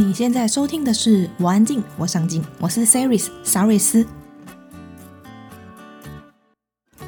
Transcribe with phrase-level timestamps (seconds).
[0.00, 4.06] 你现在收听的是《我安静，我上进》，我是 Saris 萨瑞斯。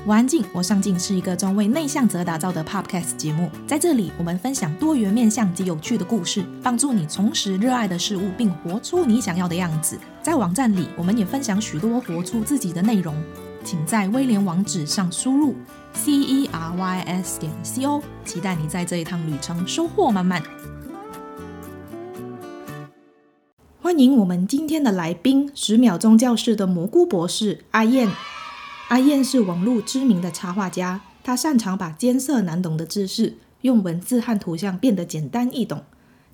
[0.05, 9.99] 我安静，我上进是一个专为内向者打造的 Podcast 节目，在这里我们分享多元面向及有趣的故事，帮助你重拾热爱的事物，并活出你想要的样子。
[10.21, 13.15] 在网站里，我们也分享许多活出自己的内容，
[13.65, 15.55] 请在威廉网址上输入
[15.95, 20.43] c e r y s 点 c o，期待你在这一趟旅程收获满满。
[23.93, 28.09] 欢迎我们今天的来宾，十秒钟教室的蘑菇博士阿燕。
[28.89, 35.83] 阿燕是网络知名的插画家，她擅长把艰涩难懂的知识用文字和图像变得简单易懂。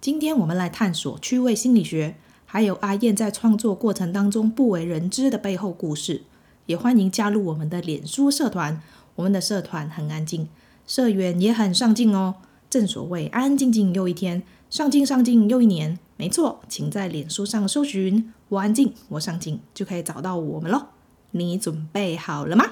[0.01, 2.15] 今天我们来探索趣味心理学，
[2.47, 6.23] 还有阿燕在创作过程当中不为人知的背后故事。
[6.67, 8.81] 也欢迎加入我们的脸书社团，
[9.17, 10.48] 我们的社团很安静，
[10.87, 12.37] 社员也很上进哦。
[12.70, 15.98] 正所谓安安静静又一天，上进上进又一年。
[16.21, 20.89] 没错，请在脸书上搜寻“我安静，我上镜”，就可以找到我们喽。
[21.31, 22.65] 你准备好了吗？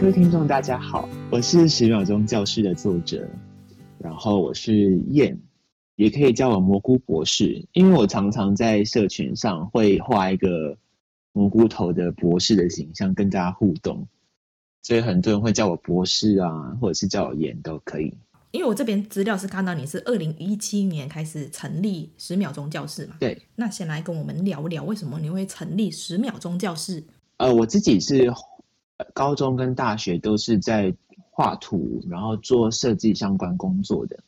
[0.00, 3.28] 各位听众，大家好，我是十秒钟教室的作者，
[3.98, 5.38] 然后我是燕，
[5.96, 10.78] 也可以叫我蘑菇博士，因为我常常在社群上会画一个
[11.32, 14.08] 蘑菇头的博士的形象跟大家互动，
[14.82, 18.12] 所以很多人会叫我博士啊，或者是叫我研都可以。
[18.52, 27.04] 因为我这边资料是看到你是二零一七年开始成立十秒钟教室嘛，对，那先来跟我们聊聊为什么你会成立十秒钟教室？
[27.36, 28.32] 呃，我自己是
[29.14, 30.92] 高中跟大学都是在
[31.30, 34.18] 画图，然后做设计相关工作的，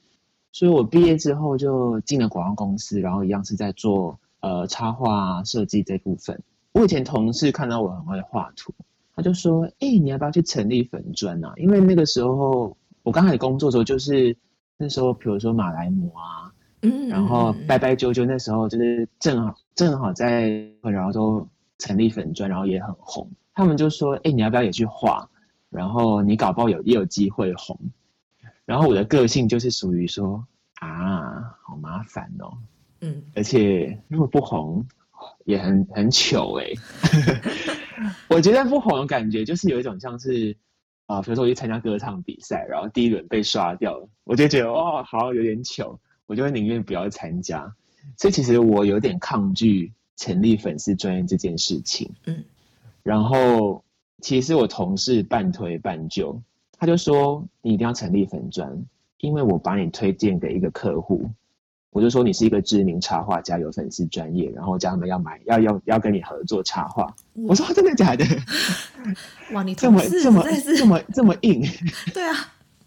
[0.53, 6.41] 所以我毕业之后就进了广告公司，然后一样是在做呃插画设计这部分。
[6.71, 8.73] 我以前同事看到我很会画图，
[9.15, 12.77] 他就说：“哎，你要不要去成立粉专啊？”因为那个时候。
[13.05, 14.37] 我刚开始工作的时候，就是
[14.77, 20.49] 那时候，比如说马来姆啊，嗯，然后拜拜啾啾，那时候就是正好正好在，
[20.83, 23.29] 然后都成立粉专，然后也很红。
[23.55, 25.29] 他们就说：“哎，你要不要也去画？
[25.69, 27.77] 然后你搞不好有也有机会红。”
[28.65, 30.47] 然后我的个性就是属于说
[30.79, 32.57] ：“啊，好麻烦哦，
[33.01, 34.87] 嗯，而且如果不红，
[35.45, 36.67] 也很很糗哎。
[38.29, 40.57] ”我觉得不红的感觉就是有一种像是。
[41.07, 47.71] 啊，比如说我去参加歌唱比赛，然后第一轮被刷掉了，我就觉得哦，好有点糗，我就会宁愿不要参加。
[48.17, 52.09] 所以其实我有点抗拒成立粉丝专业这件事情。
[52.25, 52.43] 嗯，
[53.03, 53.85] 然后
[54.23, 56.41] 其实我同事半推半就，
[56.79, 58.73] 他就说你一定要成立粉专，
[59.19, 61.29] 因为我把你推荐给一个客户。
[61.93, 67.15] 我就说你是一个知名插画家，有粉丝专业，然后叫他们要买，要要要跟你合作插画。
[67.35, 68.25] 我说真的假的？
[69.53, 70.43] 哇，你这么这么
[70.75, 71.63] 这么这么硬？
[72.15, 72.35] 对啊，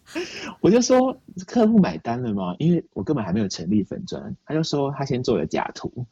[0.60, 1.16] 我就说
[1.46, 2.56] 客户买单了吗？
[2.58, 6.08] 因为我根本还没有成立粉专，他就说他先做了假图，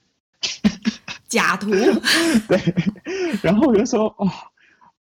[1.28, 1.72] 假图，
[2.48, 2.76] 对，
[3.42, 4.30] 然后我就说哦，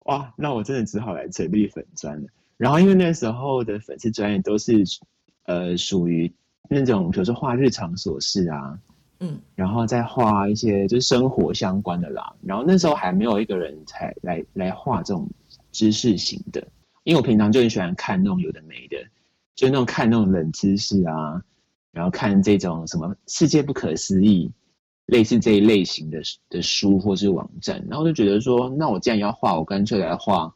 [0.04, 2.28] 哇，那我真的只好来成立粉专了。
[2.58, 4.84] 然后因为那时候的粉丝专业都是
[5.46, 6.34] 呃属于。
[6.68, 8.80] 那种比如说画日常琐事啊，
[9.20, 12.34] 嗯，然后再画一些就是生活相关的啦。
[12.42, 15.30] 然后那时候还没有一个人才来来画这种
[15.72, 16.68] 知识型的，
[17.04, 18.98] 因为我平常就很喜欢看那种有的没的，
[19.56, 21.42] 就那种看那种冷知识啊，
[21.92, 24.52] 然后看这种什么世界不可思议，
[25.08, 27.84] 类似这一类型的的书或是网站。
[27.90, 30.54] 然后就觉得说，那我既然要画，我干脆来画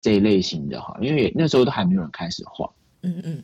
[0.00, 2.70] 这一类型的哈，因为那时候都还没有人开始画，
[3.02, 3.42] 嗯嗯。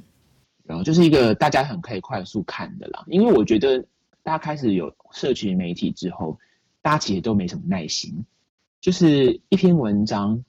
[0.71, 3.85] 然后就是一个大家很可以快速看的啦，因为我觉得
[4.23, 6.39] 大家开始有社群媒体之后，
[6.81, 8.25] 大家其实都没什么耐心，
[8.81, 10.45] 就是一篇文章，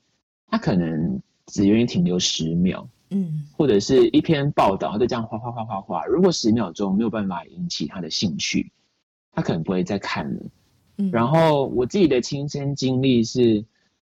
[0.48, 8.72] 它可能只愿意停留十秒，嗯，或者是一篇报道，它就这样哗哗哗哗哗，如果十秒钟没有办法引起他的兴趣，
[9.32, 10.42] 他可能不会再看了。
[10.98, 13.66] 嗯，然后我自己的亲身经历是，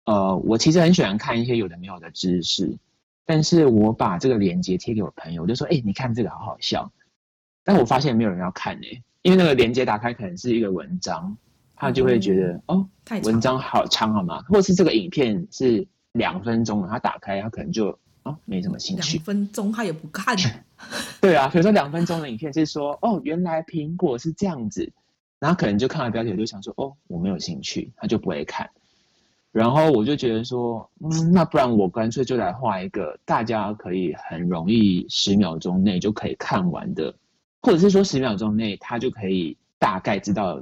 [0.04, 2.76] 呃，我其实很喜欢看一些有的没有的知识。
[3.26, 6.90] 但是我把这个链接贴给我朋友，我就说：“哎、欸，你看这个好好笑。”
[7.64, 11.34] 但我发现没有人要看呢、欸，因为那个链接打开可能是一个文章，
[11.74, 12.88] 他就会觉得、嗯、哦，
[13.22, 14.42] 文章好长好吗？
[14.48, 19.16] 或是这个影片是两分钟，他打开他可能就哦没什么兴趣。
[19.16, 20.36] 两分钟他也不看。
[21.22, 24.92] 对啊，比如说两分钟的影片是说哦，原来苹果是这样子，
[25.38, 28.68] 然后可能就看了标题就想说哦，我没有兴趣，他就不会看。
[29.54, 37.14] 然后我就觉得说，嗯，那不然我干脆就来画一个大家可以很容易十秒钟内就可以看完的，
[37.62, 40.60] 或者是说十秒钟内他就可以大概知道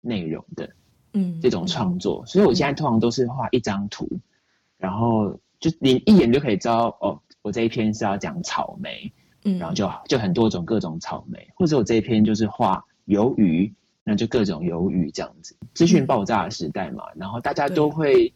[0.00, 0.70] 内容的，
[1.14, 2.24] 嗯，这种创作。
[2.26, 4.08] 所以我现在通常都是画一张图，
[4.76, 9.12] 然后就你一眼就可以知道哦，我这一篇是要讲草莓，
[9.46, 13.74] 嗯，然后就就很多种各种草莓，或者我这一篇就是画鱿鱼，
[14.08, 15.54] 那就各种犹豫这样子。
[15.74, 18.32] 资讯爆炸的时代嘛，嗯、然后大家都会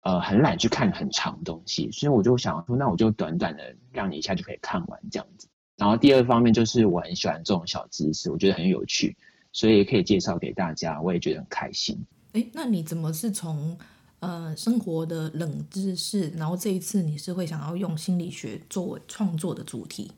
[0.00, 5.46] 呃很懒去看很长的东西，所以我就想说，那我就短短的让你一下就可以看完这样子。
[5.76, 9.14] 然后第二方面就是我很喜欢这种小知识，我觉得很有趣，
[9.52, 12.02] 所以也可以介绍给大家，我也觉得很开心。
[12.32, 13.76] 哎，那你怎么是从
[14.20, 20.10] 呃生活的冷知识，然后这一次你是会想要用心理学作为创作的主题？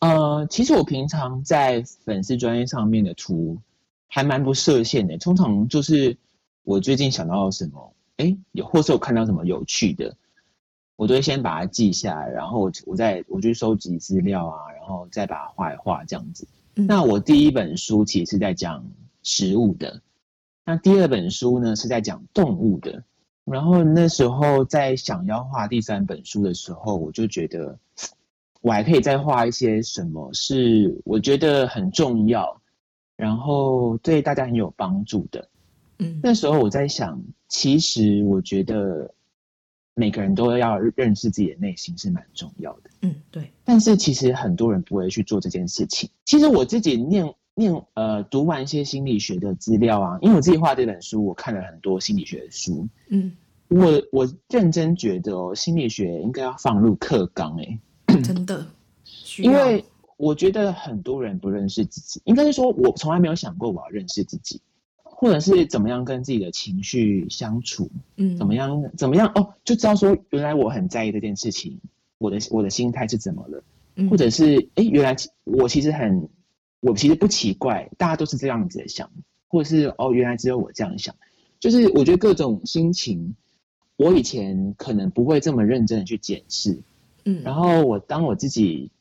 [0.00, 3.58] 呃，其实我平常在粉丝专业上面的图
[4.08, 6.16] 还蛮不设限的，通常就是
[6.64, 10.16] 我最近想到什么，哎，有或是我看到什么有趣的。
[10.96, 16.44] 我都会先把它记下来，然后我再我去收集资料啊，然后再把它画一画这样子。
[16.74, 16.88] 嗯。
[16.88, 18.84] 那我第一本书其实是在讲
[19.22, 20.02] 食物的，
[20.64, 23.04] 那第二本书呢是在讲动物的。
[23.44, 27.78] 然后那时候在想要画第三本书的时候，我就觉得
[28.60, 32.60] 我还可以再画一些什么是我觉得很重要，
[33.18, 35.46] 然后对大家很有帮助的。
[35.98, 39.12] 嗯，那时候我在想，其实我觉得。
[39.94, 43.50] 每个人都要认识自己的内心是蛮重要的，嗯，对。
[43.64, 46.08] 但是其实很多人不会去做这件事情。
[46.24, 53.32] 其实我自己念念呃读完一些心理学的资料啊，因为我自己画这本书，我看了很多心理学的书，嗯，
[53.66, 57.80] 我我认真觉得哦，心理学应该要放入课纲，哎，
[58.22, 58.64] 真的，
[59.38, 59.84] 因为
[60.18, 64.60] 我觉得很多人不认识自己，应该是说我从来没有想过我要认识自己。
[65.20, 71.80] 或者是怎么样跟自己的情绪相处，嗯，怎么样怎么样哦，就知道说原来我很在意这件事情，
[72.18, 73.64] 我的我的心态是怎么了，
[73.96, 76.28] 嗯，或者是哎，原来我其实很，
[76.78, 79.10] 我其实不奇怪，大家都是这样子的想，
[79.48, 81.16] 或者是哦，原来只有我这样想，
[81.58, 83.34] 就是我觉得各种心情，
[83.96, 86.80] 我以前可能不会这么认真的去检视，
[87.24, 88.92] 嗯，然后我当我自己，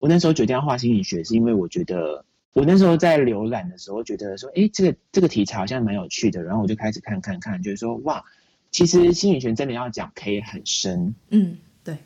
[0.00, 2.24] 我那时候决定要画心理学，是因为我觉得。
[2.52, 8.24] 我那时候在浏览的时候，觉得说，哎，这个这个题材好像蛮有趣的，然后我就开始看看看，就是说，哇，
[8.72, 11.96] 其实心理学真的要讲可以很深，嗯，对，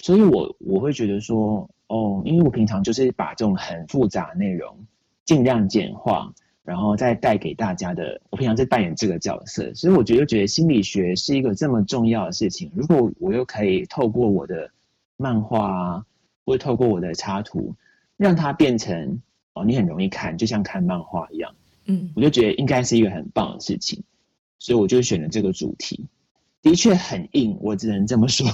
[0.00, 4.78] 所以我我会觉得说，哦，因为我平常就是把这种很复杂的内容
[5.24, 6.32] 尽量简化，
[6.62, 14.70] 然后再带给大家的，我平常在扮演这个角色，所以我觉得觉得心理学是一个这么重要的事情，如果我又可以透过我的
[15.16, 16.06] 漫画啊，
[16.44, 17.74] 或透过我的插图，
[18.16, 19.20] 让它变成。
[19.52, 21.52] 哦，你很容易看，就像看漫画一样。
[21.86, 24.00] 嗯，我就觉得应该是一个很棒的事情，
[24.60, 26.06] 所以我就选了这个主题。
[26.62, 28.46] 的确很硬，我只能这么说。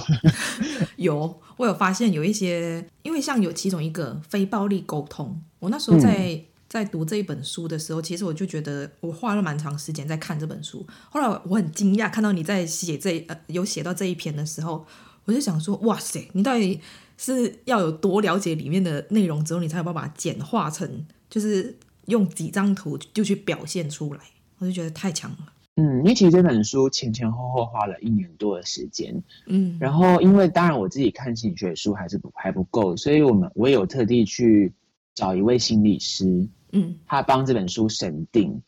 [0.97, 10.83] 有，我有发现有一些，因为像有其中一个非暴力沟通，我那时候在、嗯、在读这一本书的时候，其实我就觉得我花了蛮长时间在看这本书。
[11.11, 14.83] 后来我很惊讶，看到你在写这呃有写到这一篇的时候，
[15.25, 16.81] 我就想说，哇塞，你到底。
[17.17, 21.75] 是要有多了解里面的内容之后，你才有办法简化成，就是
[22.05, 24.21] 用几张图就去表现出来。
[24.59, 25.53] 我就觉得太强了。
[25.75, 29.21] 嗯，因为其实这本书前前后后花了一年多的时间。
[29.45, 34.73] 嗯，然后因为当然我自己看心理学书还是不还不够，所以我们我也有特地去
[35.13, 38.59] 找一位心理师，嗯，他帮这本书审定。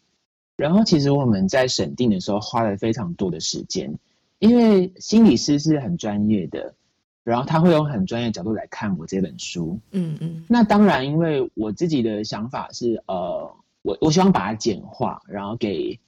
[0.56, 3.98] 然后其实我们在审定的时候花了非常多的时间，
[4.38, 6.76] 因为心理师是很专业的。
[7.30, 10.44] 然后他会用很专业的角度来看我这本书，嗯嗯。
[10.50, 16.00] 那当然，因为我自己的想法是，呃，我我希望把它简化，然后给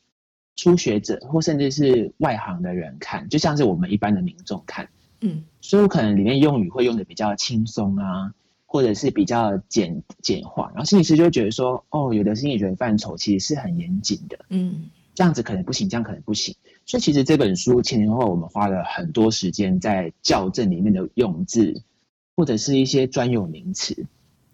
[0.55, 5.43] 初学者或甚至是外行的人看，就像是我们一般的民众看，嗯。
[5.61, 8.33] 所以我可能里面用语会用的比较轻松啊，
[8.65, 14.89] 或者是比较简简化，然后心理师就会觉得说，哦，有的心理学范畴其实是很严谨的，嗯。
[15.13, 16.55] 这样子可能不行，这样可能不行。
[16.91, 21.83] 所以其实这本书前前后后我们花了很多时间在校正里面的用字，
[22.35, 24.05] 或者是一些专有名词。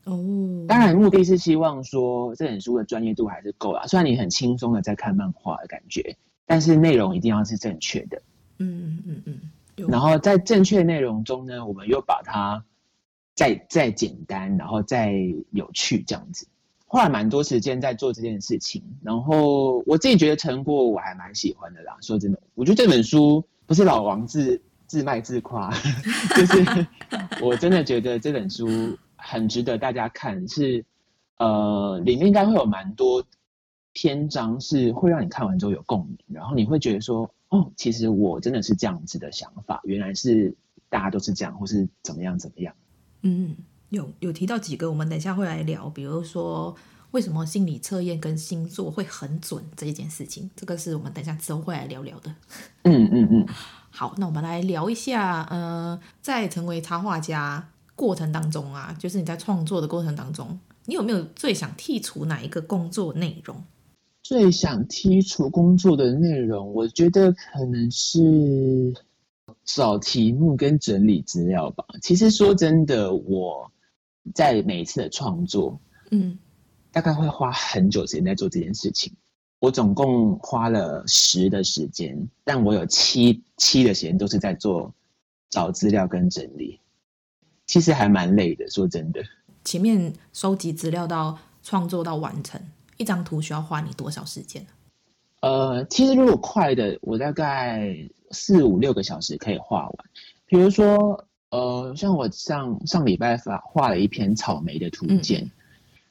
[0.03, 3.87] 哦，当然目的是希望说这本书的专业度还是够啦。
[3.87, 6.15] 虽然你很轻松的在看漫画的感觉，
[6.45, 8.21] 但是内容一定要是正确的。
[8.59, 9.87] 嗯嗯嗯。
[9.87, 12.63] 然后在正确内容中呢，我们又把它
[13.33, 15.11] 再再简单，然后再
[15.49, 16.45] 有趣这样子。
[16.89, 21.95] 花了蛮多时间在做这件事情，然后我自己觉得成果我还蛮喜欢的啦。
[22.01, 25.69] 说真的，我觉得这本书不是老王自自卖自夸，
[26.35, 26.87] 就是
[27.43, 28.67] 我真的觉得这本书
[29.17, 30.47] 很值得大家看。
[30.47, 30.83] 是
[31.39, 33.23] 呃，里面应该会有蛮多
[33.91, 40.55] 篇章是会让你看完之后有共鸣，然后你会觉得说，哦，其实我真的是这样子的想法，原来是
[40.89, 42.73] 大家都是这样，或是怎么样怎么样。
[43.23, 43.57] 嗯。
[43.89, 46.75] 有有提到几个，我们等一下会来聊，比如说
[47.11, 52.33] 为什么心理测验跟星座会很准这一件事情，这个是我们等一下之后会来聊聊的。
[52.83, 53.47] 嗯嗯嗯。
[53.89, 63.63] 好，那我们来聊一下，呃，在成为插画家过程当中啊，就是你在创作的过程当中，你有没有最想剔除哪一个工作内容？
[64.21, 68.93] 最想剔除工作的内容，我觉得可能是
[69.63, 71.83] 找题目跟整理资料吧。
[72.01, 73.71] 其实说真的，我
[74.33, 75.79] 在每一次的创作，
[76.11, 76.37] 嗯，
[76.91, 79.13] 大概会花很久时间在做这件事情。
[79.59, 84.93] 我总共花了十的时间，但我有七七的时间都是在做
[85.49, 86.79] 找资料跟整理。
[87.65, 89.21] 其实还蛮累的，说真的。
[89.65, 92.61] 前面收集资料到创作到完成。
[92.97, 94.65] 一张图需要花你多少时间？
[95.41, 97.95] 呃，其实如果快的，我大概
[98.31, 99.93] 四五六个小时可以画完。
[100.47, 105.51] 比如说，呃，像我上上礼拜发画了一篇草莓的图鉴，嗯、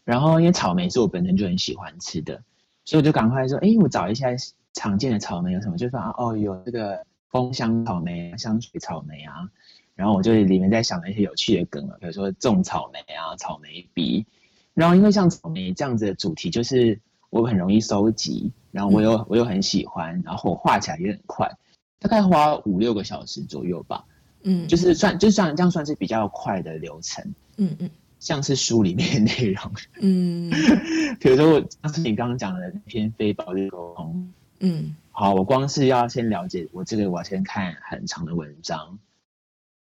[0.04, 2.42] 然后因为草莓是我本身就很喜欢吃的，
[2.84, 4.28] 所以我就赶快说，哎，我找一下
[4.72, 9.48] 常见的草莓有什么，就发哦，有这个枫香草莓、香水草莓啊，
[9.94, 14.26] 然后我就里面在想了一些有趣的梗啊，比如说种草莓啊，草莓笔。
[14.74, 17.00] 然后，因为像草莓这样子的主题，就是
[17.30, 21.50] 我很容易收集，然后我又、嗯、我又很喜欢，然后我画起来也很快，
[21.98, 24.04] 大概花五六个小时左右吧。
[24.48, 27.34] 嗯，就是算就算这样算是比较快的流程。
[27.56, 29.72] 嗯嗯，像是书里面的内容。
[30.00, 30.50] 嗯，
[31.18, 34.32] 比如说我像是你刚刚讲的那篇非暴力沟通。
[34.60, 38.98] 嗯，好，我光是要先了解我这个，我要先看很长的文章，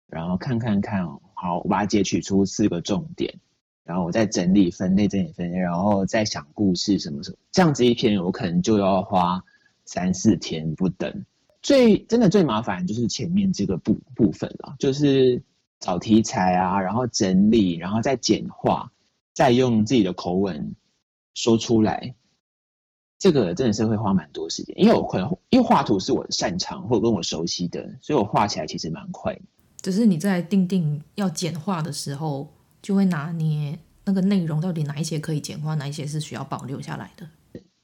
[0.08, 3.34] 然后看看看，好，我把它截取出四个重点。
[3.84, 9.43] 然后我再整理分类，整理分类，然后再想故事什么什么，这样子一篇我可能就要花
[9.86, 11.25] 三四天不等。
[11.61, 15.41] 最真的最麻烦就是前面这个部部分了，就是
[15.79, 18.91] 找题材啊，然后整理，然后再简化，
[19.33, 20.75] 再用自己的口吻
[21.33, 22.15] 说出来。
[23.19, 29.41] 这个真的是会花蛮多时间，因为我可能因为画图是我擅长或跟我熟悉的，所以我画起来其实蛮快的。
[29.81, 32.47] 只是你在定定要简化的时候。
[32.81, 37.29] 就会拿捏那个内容到底哪一些可以简化，哪一些是需要保留下来的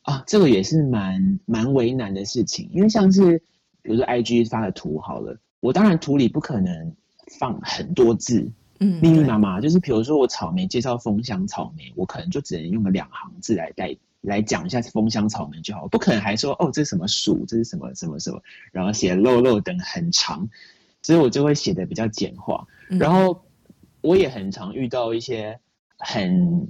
[0.01, 3.39] 啊，这个也是蛮蛮为难的事情，因为像是
[3.87, 6.93] 比如说 IG 发的图好了，我当然图里不可能
[7.39, 8.51] 放很多字，
[8.81, 18.41] 嗯，密密麻麻，就是比如说我草莓介绍蜂香草莓，我可能就只能用个两行字来代来讲一下蜂香草莓就好，不可能还说哦这是什么树，这是什么什么什么，
[18.73, 20.49] 然后写漏漏等很长，
[21.01, 23.31] 所以我就会写的比较简化，然后。
[23.33, 23.41] 嗯
[24.01, 25.59] 我也很常遇到一些
[25.97, 26.69] 很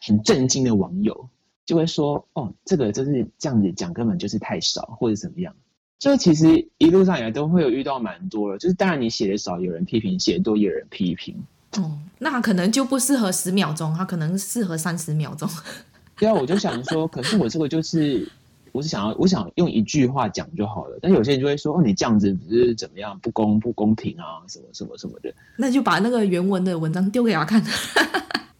[0.00, 1.28] 很震惊的网友，
[1.66, 5.54] 就会说：“哦，这个就是这样子讲，根本就是太少，或者怎么样。”
[5.98, 11.34] 就其实一路上也都会有遇到蛮多的，就是当然你写的少，有人批评；写的多，有人批评。
[11.76, 15.48] 哦，那可能就不适合十秒钟，它可能适合三十秒钟。
[16.16, 18.30] 对啊，我就想说，可是我这个就是。
[18.70, 20.98] 我是想要，我想用一句话讲就好了。
[21.00, 27.60] 但有些人就会说：“哦，你这样子只是怎么样，不公不公平啊，什么什么什么的。”那就把那个原文的文章丢给他看。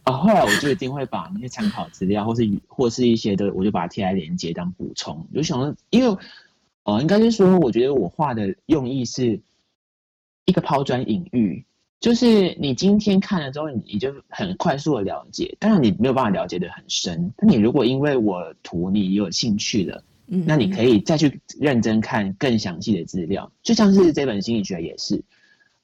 [0.05, 5.25] 啊， 后来我就一定会把那些参考资料，或是或是一些的，我就把它贴在连接当补充。
[5.33, 6.19] 就想说，因为
[6.89, 9.39] 呃，应该是说，我觉得我画的用意是
[10.47, 11.63] 一个抛砖引玉。
[12.01, 17.31] 就是你今天看了之后，你就很快速的了解，当然你没有办法了解的很深。
[17.37, 23.53] 但你如果因为我图你有兴趣了，嗯，那你可以再去认真看更详细的资料。
[23.63, 25.23] 就像是这本心理学也是，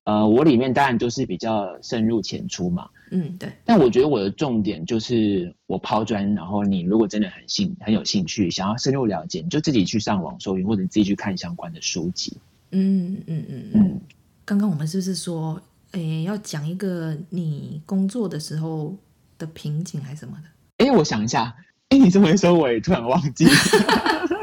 [0.04, 3.50] 呃，我里面当然都是比较深入浅出嘛，嗯，对。
[3.64, 12.36] 但我觉得我的重点就是我抛砖，然后你如果真的很兴很有兴趣，想要深入了解，你就自己去上网搜寻，或者自己去看相关的书籍。
[12.70, 14.00] 嗯嗯嗯嗯。
[14.44, 15.60] 刚刚我们是不是说？
[15.92, 18.92] 诶，要讲一个你工作的时候
[19.38, 20.84] 的瓶颈还是什么的？
[20.84, 21.54] 哎，我想一下。
[21.90, 23.52] 哎，你这么一说，我也突然忘记了。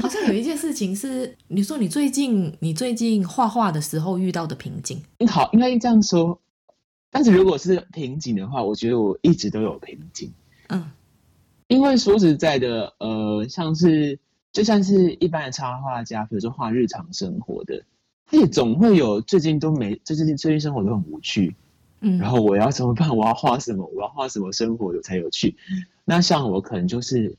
[0.00, 5.02] 好像有一件事情是，你说你最近你最近画画的时候遇到的瓶颈。
[5.28, 6.40] 好，应该这样说。
[7.10, 10.32] 但是如果是瓶颈的话，我觉得我一直都有瓶颈。
[10.68, 10.90] 嗯，
[11.68, 14.18] 因为说实在的，呃，像是
[14.50, 17.84] 就像是一般的插画家，比如说画日常生活的。
[18.24, 21.54] 他也总会有最近都没最近最近生活都很无趣，
[22.00, 23.14] 嗯，然后我要怎么办？
[23.14, 23.84] 我要画什么？
[23.94, 25.54] 我要画什么生活有才有趣？
[26.06, 27.36] 那像我可能就是，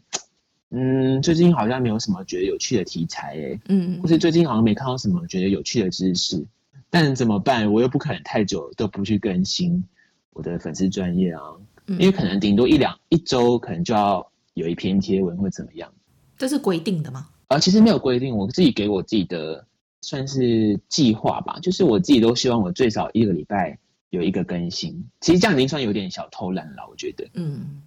[0.73, 3.37] 嗯，最近好像没有什么觉得有趣的题材，
[3.67, 6.43] 嗯，或是最近好像没看到什么觉得有趣的知识，
[6.89, 7.71] 但怎么办？
[7.71, 9.83] 我又不可能太久都不去更新
[10.31, 11.41] 我的粉丝专业啊，
[11.87, 15.93] 因为可能顶多一两一周，可能就要有一篇贴文或怎么样。
[16.37, 17.29] 这是规定的吗？
[17.47, 19.65] 啊，其实没有规定，我自己给我自己的。
[20.05, 25.01] 算是计划吧，就是我自己都希望我最少一个礼拜有一个更新。
[25.21, 27.25] 其实这样已经算有点小偷懒了，我觉得。
[27.35, 27.81] 嗯。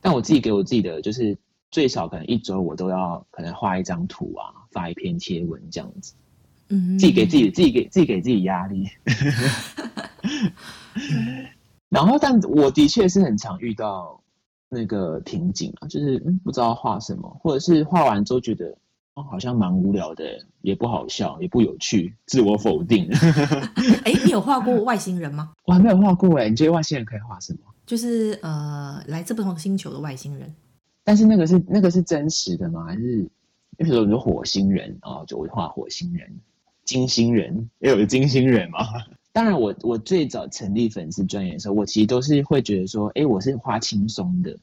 [0.00, 1.38] 但我自己给我自己的就是
[1.72, 6.14] 最少可能一周我都要可能画一张图啊，发一篇贴文这样子。
[6.68, 8.88] 嗯，自己给自己自己给自己给自己压力。
[11.88, 14.20] 然后，但我的确是很常遇到
[14.68, 18.66] 那个瓶颈啊，就是不知道画什么，或者是画完之后觉得
[19.14, 20.24] 哦，好像蛮无聊的，
[20.62, 23.08] 也不好笑，也不有趣，自我否定。
[24.04, 25.52] 哎， 你有画过外星人吗？
[25.64, 27.58] 我还没有画过哎，你觉得外星人可以画什么？
[27.84, 30.54] 就是呃，来自不同星球的外星人。
[31.04, 32.84] 但是那个是那个是真实的吗？
[32.84, 33.28] 还是
[33.76, 36.30] 比如说你说火星人哦，就会画火星人。
[36.84, 38.80] 金星人也有金星人嘛？
[39.32, 44.58] 当然我，我我最早成立粉丝专业的时候，我其实都是会觉得说，哎，我是画轻松的，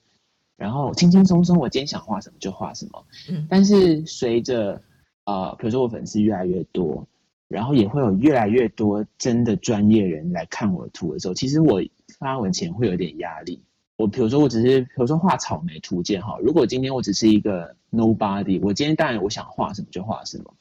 [0.58, 3.06] 然后轻轻松松，我今天想画什么就画什么。
[3.32, 3.48] 嗯。
[3.50, 4.82] 但是随着
[5.24, 7.08] 呃，比如说我粉丝越来越多，
[7.48, 11.82] 然后也会有越来越多真的专业人来看我的图的时候，其实我
[12.20, 13.64] 发文前会有点压力。
[14.00, 20.54] 我比如说，我只是比如说画草莓图鉴哈，如果今天我只是一个 nobody，我今天当然我想画什么就画什么。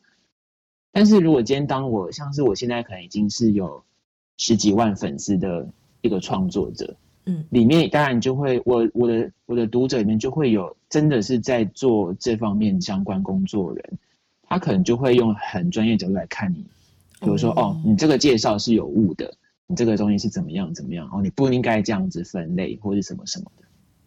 [0.90, 3.80] 但是如果今天当我像是我现在可能已经是有
[4.38, 5.68] 十几万粉丝的
[6.00, 13.98] 一个创作者，嗯，里面当然就会我我的我的读者里面就会有真的是在做这方面相关工作人，
[14.42, 16.64] 他可能就会用很专业角度来看你，
[17.20, 19.32] 比如说、嗯、哦，你这个介绍是有误的，
[19.68, 23.64] 你这个东西是怎么样怎么样哦，你不应该这样子分类或者什么什么的，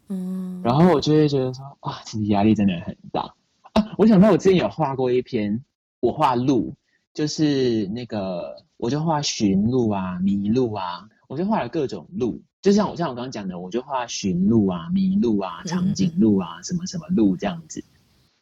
[0.08, 3.34] 嗯，然后我就会觉得说哇，其实压力真的很大
[3.72, 5.64] 啊，我想到我之前有画过一篇。
[6.04, 6.74] 我画鹿，
[7.14, 17.84] 就是那个，我就画驯鹿啊、麋鹿啊，我就画了各种鹿，就像我像我刚刚讲的，我就画驯鹿啊、麋鹿啊、长颈鹿啊、什么什么鹿这样子。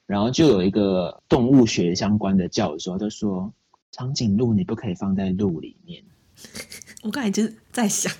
[0.06, 3.52] 然后就有一个动物学相关的教授就说，
[3.92, 6.02] 长颈鹿你不可以放在鹿里面。
[7.02, 8.12] 我刚才就是在想，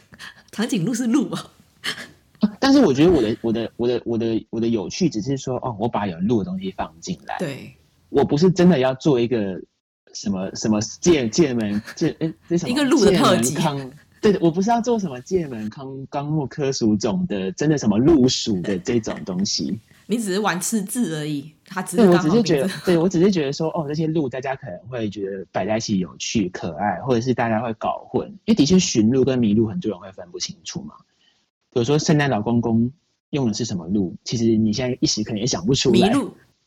[0.50, 1.50] 长颈鹿是鹿啊，
[2.59, 7.37] 但是我觉得我的我的我的我的我的有趣只是说，哦，我把有鹿的东西放进来。
[7.39, 7.75] 对。
[8.09, 9.62] 我不是真的要做一个
[10.15, 13.57] 什么什么界界门界哎，这什么 一个鹿的特辑？
[14.21, 19.78] 对，我不是要做什么界门康纲目科属种的，真的什么鹿属的这种东西。
[20.10, 30.94] 你只是玩吃字而已，他只是对我只是觉得，对我只是觉得说，哦，这些鹿大家可能会觉得摆在一起有趣可爱，或者是大家会搞混，因为的确驯鹿跟迷路很多人会分不清楚嘛。
[31.73, 32.90] 比如说圣诞老公公
[33.30, 36.12] 用的是什么鹿，其实你现在一时可能也想不出来。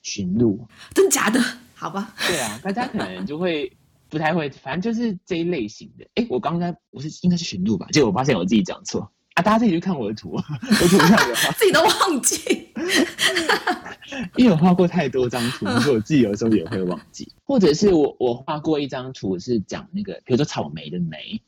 [0.01, 1.39] 驯鹿，真假的？
[1.75, 2.15] 好吧。
[2.25, 3.69] 对啊，大家可能就会
[4.07, 6.05] 不太会，反正就是这一类型的。
[6.15, 7.87] 哎，我刚才我是应该是驯鹿吧？
[7.91, 9.01] 结果我发现我自己讲错
[9.33, 9.43] 啊！
[9.43, 12.62] 大家自己去看我的图，我图上有， 自己都忘记。
[14.37, 17.31] 因为我画过太多张图，所以我自己有时候也会忘记。
[17.43, 21.41] 或者是我我画过一张图是讲那个，比如说草莓的莓，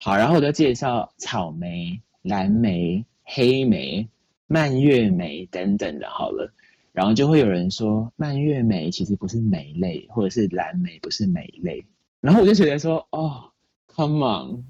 [0.00, 4.08] 好，然后我就介绍草莓、蓝莓、黑莓、
[4.46, 6.52] 蔓越莓等等的，好了。
[6.92, 11.82] 然后就会有人说，蔓越莓其实不是莓类，或者是蓝莓不是莓类。
[12.20, 13.44] 然后我就觉得说，哦
[13.86, 14.62] ，come on，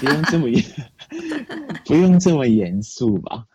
[0.00, 0.64] 不用这么严，
[1.86, 3.46] 不用这么严肃吧。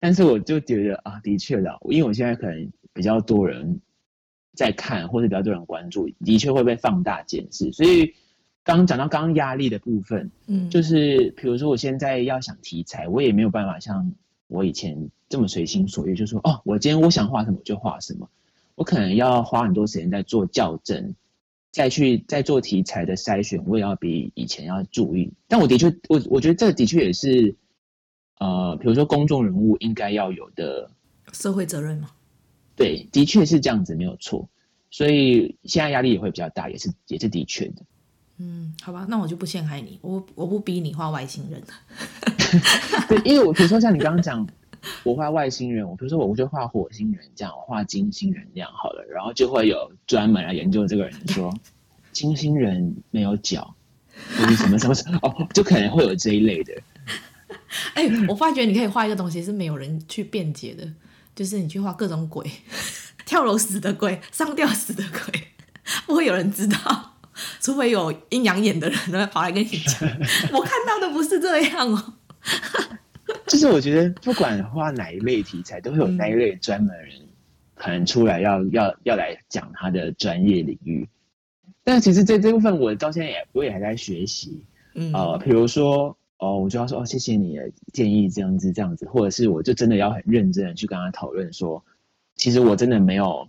[0.00, 3.80] 但是我就觉得啊，的确的，因为我现在可能比较多人
[4.54, 7.72] 在看，或者比较多人关注，的确会被放大检视。
[7.72, 8.14] 所以
[8.64, 14.12] 刚讲到刚刚压力的部分，嗯，就是比如说我现在要想题材，我也没有办法像。
[14.50, 18.26] 我以前这么随心所欲，就说哦，我今天我想画什么我就画什么，
[18.76, 21.14] 我可能要花很多时间在做校正，
[21.70, 25.30] 再去再做题材的筛选，我也要比以前要注意。
[25.48, 27.54] 但我的确，我我觉得这的确也是，
[28.40, 30.90] 呃，比如说公众人物应该要有的
[31.32, 32.10] 社会责任吗？
[32.76, 34.48] 对，的确是这样子，没有错。
[34.90, 37.82] 所以现在压力也会比较大，也是也是的确的。
[38.38, 41.60] 嗯，好吧，那我就不陷害你，我我不逼你画外星人。
[43.08, 44.48] 对，因为我比如说像你刚刚讲，
[45.02, 51.52] 我画外星人，我比如说我我就画火星人这样，我画金星人这样好了，然后就会有专门来研究这个人说，
[52.12, 53.74] 金星人没有脚，
[54.36, 56.72] 或者什么什么什么哦，就可能会有这一类的。
[57.94, 60.86] 哎、欸，我发觉你可以画一个东西是没有人去辩解的，
[61.34, 62.44] 就是你去画各种鬼，
[63.26, 65.48] 跳楼死的鬼，上吊死的鬼，
[66.06, 67.14] 不会有人知道。
[67.60, 70.08] 除非有阴阳眼的人呢，跑来跟你讲，
[70.52, 72.14] 我看到的不是这样哦。
[73.46, 77.12] 就是我觉得，不管画哪一类题材，都会有那一类专门人
[77.76, 81.08] 可能出来要要要来讲他的专业领域。
[81.84, 84.64] 但其实这这部分，我到现在也我也还在学习。
[84.94, 91.84] 嗯，呃，比如说哦，我就要说哦，谢谢你的建议，这样子这样子，或者是我就真的要很认真的去跟他讨论说，
[92.36, 93.48] 其实我真的没有。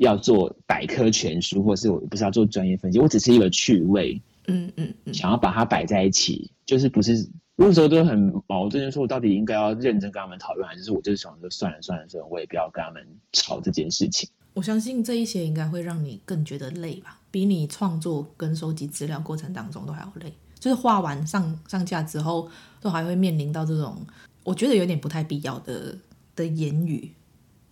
[0.00, 14.26] 要做百科全书，或是我不是要做专业分析，我只是一个趣味，嗯嗯嗯，想要把它摆在一起，就是不是有时候都很矛盾，就是说我到底应该要认真跟他们讨论，还是我就是想说算了算了算了，我也不要跟他们吵这件事情。
[14.54, 17.20] 我相信这一些应该会让你更觉得累吧？
[17.30, 20.32] 比你创作跟收集资料过程当中都还要累。
[20.60, 22.48] 就是画完上上架之后，
[22.80, 23.96] 都还会面临到这种
[24.44, 25.96] 我觉得有点不太必要的
[26.36, 27.10] 的言语，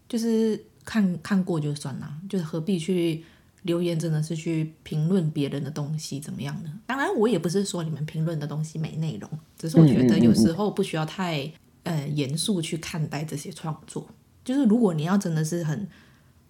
[0.08, 3.24] 就是看看过就算了，就是何必去
[3.62, 6.80] 留言，真的是去评论别人的东西怎么样呢？
[6.86, 14.06] 当然，我也不是说你们评论的东西没内容，只是我觉得有时候不需要太呃严肃去看待这些创作。
[14.44, 15.86] 就是如果你要真的是很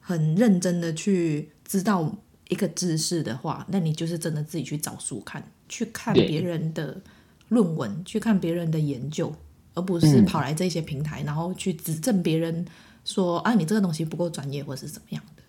[0.00, 2.16] 很认真的去知道
[2.48, 7.00] 一个知识的话，那你就是真的自己去找书看，去看别人的
[7.48, 9.34] 论文，去看别人的研究，
[9.74, 12.66] 而不是跑来这些平台，然后去指证别人
[13.04, 15.42] 说啊，你这个东西不够专业，或是怎么样的。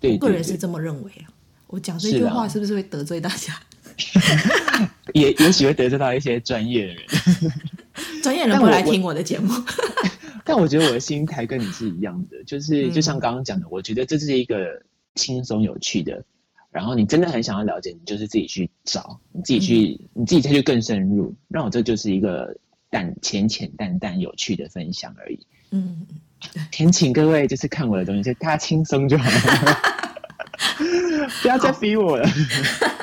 [0.00, 1.30] 对对对，我个人是这么认为啊。
[1.66, 3.58] 我讲这句话是不是会得罪大家？
[5.12, 7.06] 也也许会得罪到一些专业的人。
[8.22, 9.52] 专业人不来听我的节目。
[10.44, 14.82] 但我觉得我的心态跟你是一样的，就是就像刚刚讲的，我觉得这是一个
[15.14, 16.22] 轻松有趣的，
[16.74, 21.32] 然后你真的很想要了解，你就是自己去找，你自己去，你自己再去更深入。
[21.46, 22.52] 那我这就是一个
[22.90, 25.38] 淡浅浅淡淡有趣的分享而已。
[25.70, 26.04] 嗯，
[26.72, 29.78] 恳请 各位就是看我的东西，就大家轻松就好了，
[31.42, 32.28] 不要再逼我了。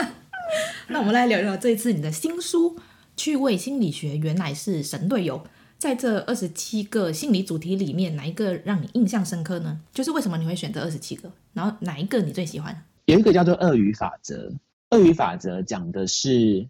[0.90, 2.76] 那我们来聊聊这一次你的新书
[3.16, 5.40] 《趣味心理学原来是神队友》。
[5.78, 9.80] 在这二十七个心理主题里面，哪一个让你印象深刻呢？
[9.94, 11.32] 就是为什么你会选择二十七个？
[11.54, 12.84] 然后哪一个你最喜欢？
[13.12, 14.54] 有一个叫做鳄鱼法则。
[14.92, 16.70] 鳄鱼法则讲的是，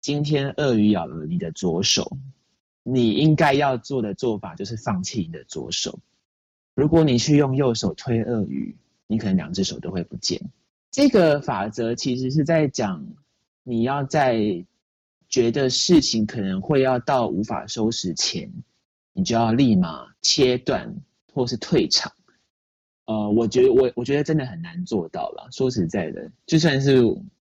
[0.00, 2.16] 今天鳄鱼咬了你的左手，
[2.84, 5.98] 你应该要做的做法就是放弃你的左手。
[6.76, 8.76] 如果你去用右手推鳄鱼，
[9.08, 10.40] 你可能两只手都会不见。
[10.92, 13.04] 这个法则其实是在讲，
[13.64, 14.64] 你要在。
[15.28, 18.52] 觉得事情可能会要到无法收拾前，
[19.12, 20.92] 你就要立马切断
[21.32, 22.12] 或是退场。
[23.10, 25.48] 呃，我觉得我我觉得真的很难做到了。
[25.50, 27.02] 说实在的，就算是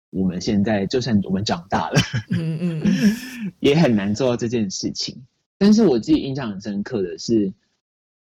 [0.09, 1.99] 我们现在，就算我们长大了，
[2.31, 2.83] 嗯嗯，
[3.61, 5.15] 也很难做到这件事情。
[5.59, 7.53] 但是我自己印象很深刻的是，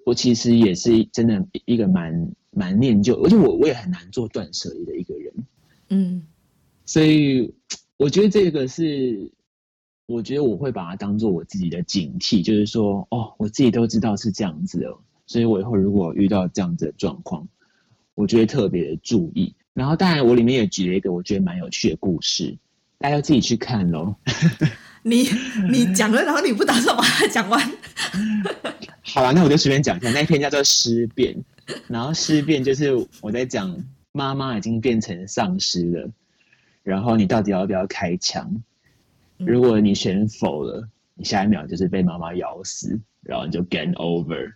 [0.04, 5.32] 我其实也是真的一个蛮蛮念旧，而且我我也很难做断舍离的一个人。
[5.90, 6.22] 嗯，
[6.84, 7.54] 所以
[7.96, 9.30] 我觉得这个是。
[10.06, 14.98] 我觉得我会把它当做我自己的警惕，就是说，哦，我自己都知道是这样子哦，
[15.30, 17.46] 所以我以后如果遇到这样子的状况，
[18.16, 19.54] 我就会特别的注意。
[19.72, 22.58] 然后，当然，我里面也举了一个我觉得蛮有趣的故事，
[22.98, 24.12] 大家自己去看喽。
[25.04, 25.28] 你
[25.70, 27.60] 你讲了，然后你不打算把它讲完？
[29.02, 30.10] 好了，那我就随便讲一下。
[30.10, 31.32] 那一篇叫做《尸变》，
[31.86, 36.10] 然后《尸变》就是我在讲妈妈已经变成丧尸了，
[36.82, 38.64] 然后你到底要不要开枪？
[39.36, 44.54] 如果你选否了，你下一秒就是被妈妈咬死，然后你就 game over。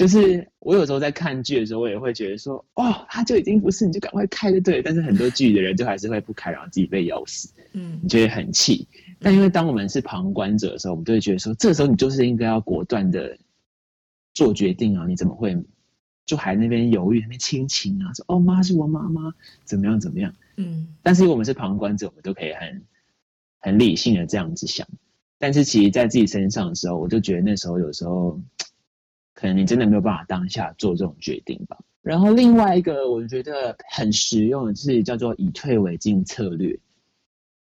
[0.00, 4.80] 就是我有时候在看剧的时候，我也会觉得说，哦，他就已经不是，你就赶快开就对。
[4.80, 8.88] 但是很多剧的人就还是会不开，然后自己被咬死，嗯，你就会很气。
[9.18, 13.36] 但因为当我们是旁观者的时候，我们就会觉得说，这时候你就是应该要果断的
[14.32, 15.04] 做决定啊！
[15.06, 15.54] 你怎么会
[16.24, 18.10] 就还那边犹豫，那边亲情啊？
[18.14, 19.34] 说哦，妈是我妈妈，
[19.64, 20.34] 怎么样怎么样？
[20.56, 20.88] 嗯。
[21.02, 22.82] 但是因为我们是旁观者，我们都可以很。
[23.62, 24.88] 很理性的这样子想，
[25.38, 28.40] 但是其实在自己身上的时候，我就觉得那时候有时候，
[29.34, 31.78] 可能你真的没有办法当下做这种决定吧。
[32.02, 36.78] 然后另外一个我觉得很实用的是叫做以退为进策略。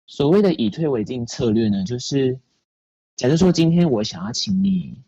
[0.06, 2.38] 所谓的以退为进策略呢，就是
[3.16, 4.98] 假设说今天我想要请你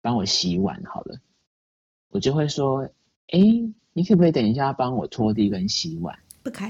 [0.00, 1.18] 帮我洗碗好了，
[2.10, 2.88] 我就会说，
[3.28, 3.38] 哎，
[3.92, 6.18] 你可不可以等一下帮我拖地跟洗碗？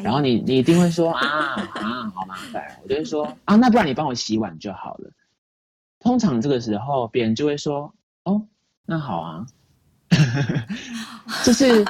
[0.02, 5.10] 然后你你一定会说啊啊，好麻烦，我就会说啊，那不然你帮我洗碗就好了。
[5.98, 7.94] 通常这个时候别人就会说
[8.24, 8.48] 哦，
[8.86, 9.46] 那好啊，
[11.44, 11.84] 就是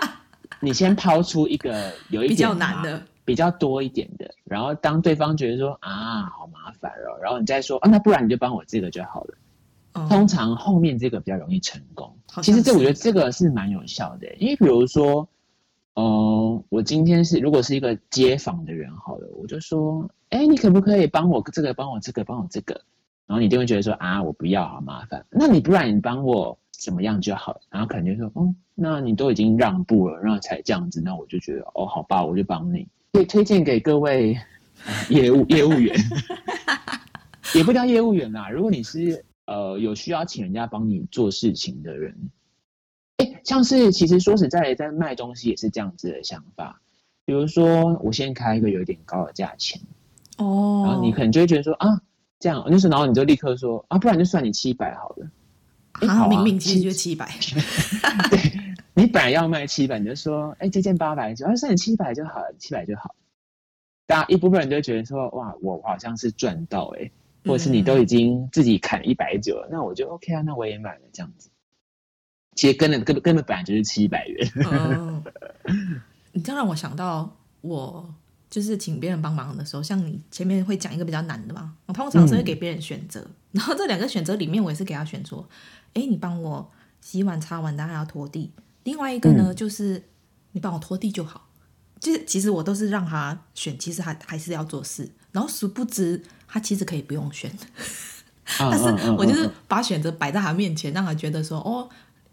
[0.61, 9.35] 你先抛出一个有一点比较难的、比较多一点的，然后当对方觉得说啊，好麻烦哦，然后你再说啊，那不然你就帮我这个就好了。
[9.93, 12.13] 嗯、通常后面这个比较容易成功。
[12.43, 15.29] 其实这我觉得这个是蛮有效的，因为比如说。
[15.99, 22.79] 哦、呃，我今天是如果是一个街访的人，好了，我就说，哎，你可不可以帮我这个，帮我这个，帮我这个？
[23.27, 25.25] 然后你就会觉得说，啊，我不要，好麻烦。
[25.31, 27.61] 那你不然你帮我怎么样就好？
[27.71, 32.87] 然后可能就说，哦，那你都已经让步了，然后才这样子，那我就觉得，哦，好吧，我就帮你。
[33.13, 34.39] 可以推荐给各位
[35.09, 35.97] 业务业务员，
[37.55, 38.51] 也不叫业务员啦。
[38.51, 42.15] 如果你是呃有需要请人家帮你做事情的人。
[43.45, 46.81] 像是其实说实在的，在卖东西也是这样子的想法。
[47.25, 49.81] 比如说，我先开一个有点高的价钱，
[50.37, 52.03] 哦，然后你可能就会觉得说啊，
[52.39, 55.27] 这样，那时候然后你就立刻说啊，不然就算你七百好了。
[56.29, 57.29] 明明其实就七百。
[58.31, 58.41] 对，
[58.95, 63.15] 你本来要卖七百，你就说，哎，这件八百，只要算你七百就好了，七百就好。
[64.07, 67.13] 大家一部分人就会觉得说，哇，我好像是赚到哎、欸，
[67.45, 71.51] 或者是你都已经自己砍一百九了，那我就 OK 啊，那我也买了这样子。
[72.55, 74.51] 其实根本根本根本本来就是七百元。
[74.71, 75.23] 嗯，
[76.33, 78.15] 你这样让我想到，我
[78.57, 85.47] 就是请别人帮忙的时候，像你前面会讲一个比较难的嘛，我通常是会给别人选择，嗯、然后这两个选择里面，我也是给他选说，
[85.93, 88.51] 哎，你帮我洗碗、擦碗，当然要拖地。
[88.85, 90.03] 另外一个呢，嗯、就是
[90.53, 91.51] 你帮我拖地就好。
[92.01, 95.07] 就是其实我都是让他选，其实还还是要做事。
[95.33, 97.53] 然后殊不知，他其实可以不用选，
[98.59, 101.87] 但是我就是把选择摆在他面前，让他觉得说，哦。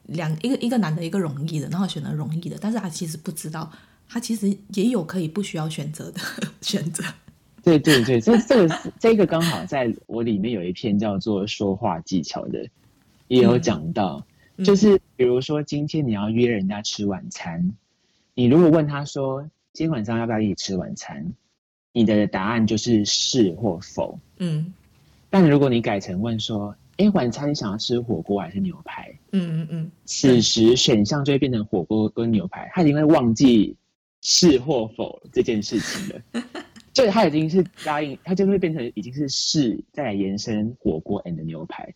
[0.08, 3.72] 两一个一个难的，一个容易的，然后选择容易的，但是他其实不知道，
[4.13, 6.19] 他其实也有可以不需要选择的
[6.62, 7.04] 选择。
[7.63, 12.63] 对对对，这这个这个刚好在我里面有一篇叫做说话技巧的，
[13.28, 14.23] 也有讲到，
[14.58, 17.73] 嗯、就是比如说今天你要约人家吃晚餐，
[18.36, 19.41] 你如果问他说
[19.73, 21.26] 今天晚上要不要一起吃晚餐，
[21.91, 24.19] 你的答案就是是或否。
[24.38, 24.71] 嗯，
[25.32, 26.76] 但如果你改成问说。
[26.97, 29.12] 哎，晚餐你想要吃火锅还是牛排？
[29.32, 29.91] 嗯嗯嗯。
[30.06, 33.76] 此时选项就会变成火锅跟牛排，他已经会忘记
[34.24, 36.44] 是或否这件事情了。
[36.92, 41.94] 就他已经是答应，他就会变成已经是是再来延伸火锅 and 牛排。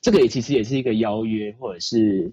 [0.00, 2.30] 这个也其实也是一个邀约或者是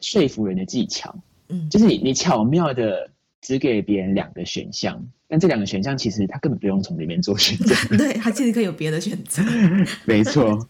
[0.00, 1.14] 说服人的技巧。
[1.48, 5.06] 嗯，就是你你巧妙的只给别人两个选项。
[5.26, 9.42] 但这两个选项其实他根本不用从里面做选择， 对，他其实可以有别的选择。
[10.06, 10.66] 没错，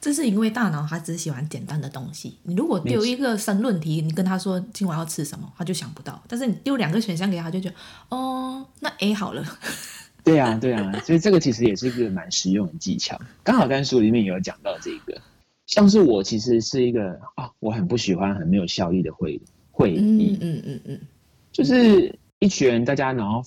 [0.00, 2.38] 这是因为大脑它只喜欢简单的东西。
[2.44, 6.22] 你如果丢一个申论题，你跟他说今晚要吃什么，他就想不到。
[6.26, 7.74] 但是你丢两个选项给他，他就觉得
[8.08, 9.44] 哦，那 A 好了。
[10.24, 13.20] 对啊，对啊，所以这个其实也是一个蛮实用的技巧。
[13.42, 15.20] 刚好在书里面也有讲到这个，
[15.66, 21.00] 像是我其实是一个啊、哦，我很不喜欢很没有效率的会会议，嗯嗯嗯嗯，
[21.52, 23.42] 就是一群人大家然后。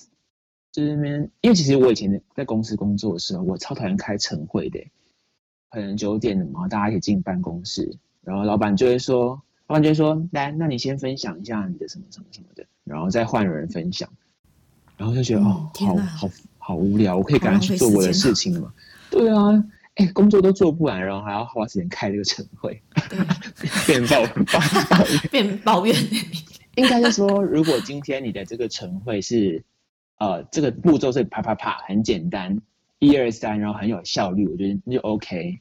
[0.72, 4.80] 就是那边，因为其实我以前在公司工作的时候，我超讨厌开晨会的。
[5.74, 14.08] 可能九点了嘛，大家一起进办公室，然后老板就会说，老板就会说，来，那你先分享一下你的什么什么什么的，然后再换人分享，
[14.96, 18.72] 然后就觉得、嗯、哦，好好好无聊，我可以赶快去做我的事情了嘛。
[19.10, 19.64] 对啊，
[19.96, 22.80] 哎，工作都做不完，然后还要花时间开这个晨会，
[23.86, 24.24] 变抱
[24.88, 25.94] 抱怨，变抱怨。
[26.76, 29.62] 应该是说，如果今天你的这个晨会是。
[30.16, 32.56] 呃，这个步骤是啪啪啪，很简单，
[33.00, 35.58] 一二三，然后很有效率，我觉得那就 OK。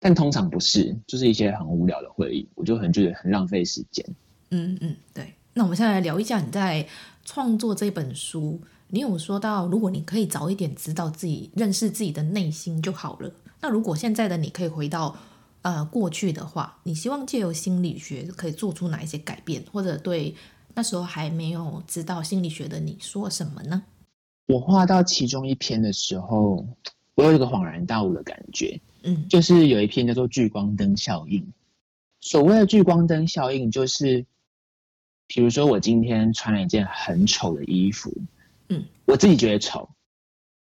[0.00, 4.04] 但通常不是，就是一些很无聊的会议，我就很觉得很浪费时间。
[4.50, 5.34] 嗯嗯，对。
[5.54, 6.86] 那我们现在来聊一下你在
[7.24, 13.32] 创作这本书，你有说到，如果你可以早一点知道自己认识自己的内心就好了。
[13.60, 15.16] 那如果现在的你可以回到
[15.62, 20.34] 呃过去的话，你希望借由心理学可以做出哪一些改变，或者对？
[20.74, 23.82] 那时候还没有知道心理学的你说什么呢？
[24.46, 26.64] 我画到其中一篇的时候，
[27.18, 28.80] 我有一个恍然大悟的感觉。
[29.02, 31.52] 嗯，就是有一篇叫做“聚光灯效应”。
[32.20, 34.24] 所谓的聚光灯效应，就是
[35.26, 38.16] 比如说我今天穿了一件很丑的衣服，
[38.68, 39.88] 嗯，我自己觉得丑，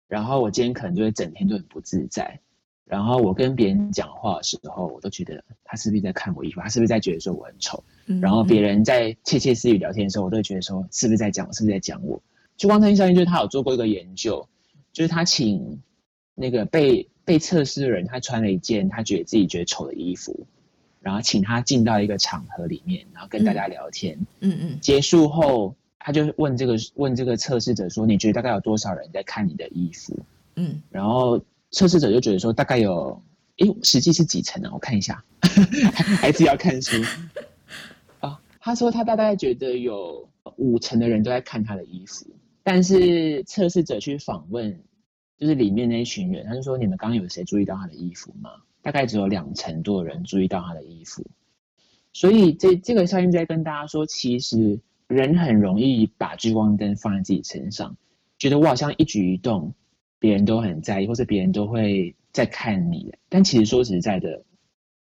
[0.07, 2.39] 然后我今天可能就会整天都很不自在。
[2.85, 6.61] 然后我跟别人讲话的时候，我都觉得他是不是在看我衣服？
[6.61, 7.83] 他是不是在觉得说我很丑？
[8.05, 11.51] 嗯、然后别人在窃窃私语聊天的时候，我都会觉得说是不是在讲我？
[11.51, 12.21] 是不是在讲我？
[12.55, 14.47] 聚光灯效应就是他有做过一个研究，
[14.93, 15.81] 就是他请
[16.37, 20.45] 那个被被测试的人，他穿了一件他觉得自己觉得丑的衣服，
[21.01, 24.17] 然后请他进到一个场合里面，然后跟大家聊天。
[24.39, 24.59] 嗯嗯。
[24.71, 30.17] 嗯结束后，他就问这个问这个测试者说：“你觉得大概有多少人在看你的衣服？”
[30.55, 30.81] 嗯。
[30.89, 31.41] 然后。
[31.71, 33.21] 测试者就觉得说，大概有，
[33.57, 34.69] 诶，实际是几层呢？
[34.71, 35.21] 我看一下，
[36.17, 36.95] 还是要看书
[38.21, 38.39] 啊。
[38.57, 42.25] 他说他大概觉得有五成的人都在看他的衣服，
[42.63, 44.79] 但是测试者去访问，
[45.37, 48.51] 就是里面那一群人，他就说，你们刚刚有谁注意到他的衣服吗？
[48.81, 51.25] 大概只有两成多的人注意到他的衣服。
[52.13, 57.95] 所以这这个效应在跟大家说，其实人很容易把聚光灯放在自己身上，
[58.37, 59.73] 觉得我好像一举一动。
[60.19, 64.43] 别人都很在意，或者别人都会在看你，但其实说实在的，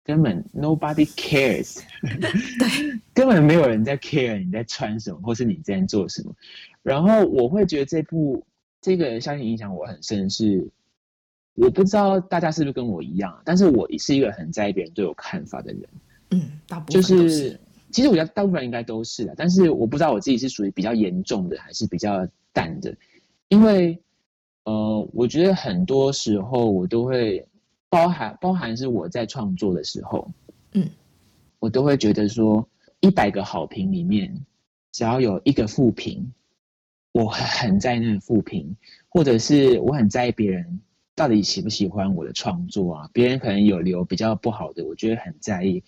[0.03, 1.81] 根本 nobody cares，
[2.59, 6.35] 对， 根本没有人在 care 你在穿什么，或是你在做什么。
[6.83, 8.45] 然后我会觉得这部
[8.81, 10.67] 这个相信影响我很深，是
[11.55, 15.81] 我不知道大家是不是跟我一样，但是我是一个很在意别人对我看法的人。
[16.31, 17.59] 嗯，大部分就是
[17.91, 22.95] 其实我觉得大部分应该都是的，但是我不知道我自己是属于比较严重的，还是比较淡的，
[23.47, 23.99] 因为。
[24.65, 27.43] 呃，我觉得很多时候我都会
[27.89, 30.29] 包含包含是我在创作的时候，
[30.73, 30.87] 嗯，
[31.57, 32.67] 我都会觉得说，
[32.99, 34.31] 一百个好评里面，
[34.91, 36.31] 只要有一个负评，
[37.11, 38.75] 我很在意那个负评，
[39.07, 40.79] 或者是我很在意别人
[41.15, 43.09] 到底喜不喜欢我的创作啊？
[43.11, 45.83] 别人可能有留比较不好的，我觉得很在意，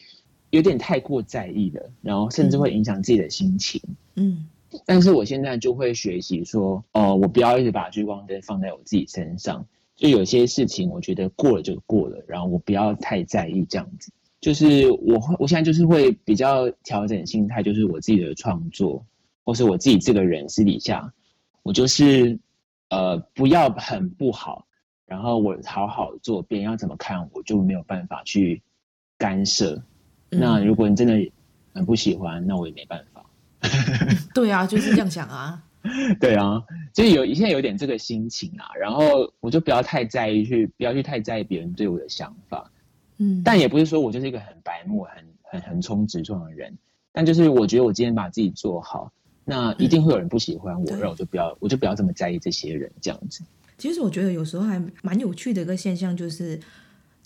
[0.49, 3.81] 有点太过在意了，然后甚至会影响自己的心情。
[4.15, 4.47] 嗯，
[4.85, 14.11] 但是我现在就会学习说，哦、呃，我不要一直把聚光灯放在我自己身上，就有些事情我觉得过了就过了，然后我不要太在意这样子。
[14.41, 19.05] 就是我会，我现在就是会比较调整心态，就是我自己的创作，
[19.43, 21.11] 或是我自己这个人私底下，
[21.63, 22.39] 我就是
[22.89, 24.65] 呃不要很不好，
[25.05, 28.61] 然后我好好做，别人要怎么看我就没有办法去
[29.17, 29.81] 干涉。
[30.29, 31.31] 嗯、那如果你真的
[31.73, 33.25] 很不喜欢，那我也没办法。
[34.33, 35.63] 对啊，就是这样想啊。
[36.21, 42.71] 对啊，就是有现在有点这个心情啊，然后我就不要太在意去，不要去太在意别人对我的想法。
[43.17, 46.77] 嗯，但也不是说我就是一个很白目、很很横冲直撞的人，
[47.11, 49.11] 但就是我觉得我今天把自己做好，
[49.51, 53.43] 那一定会有人不喜欢我，那、嗯、我就不要，我就不要这么在意这些人这样子。
[53.77, 56.59] 其实我觉得有时候还蛮有趣的一个现象，就是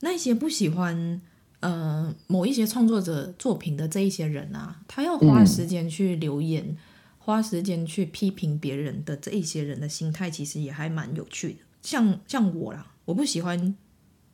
[0.01, 1.21] 那些不喜欢
[1.59, 6.77] 呃某一些创作者作品的这一些人啊，他要花时间去留言，嗯、
[7.19, 11.59] 花时间去批评别人的这一些人的心态，其实也还蛮有趣的。
[11.81, 13.75] 像像我啦，我不喜欢。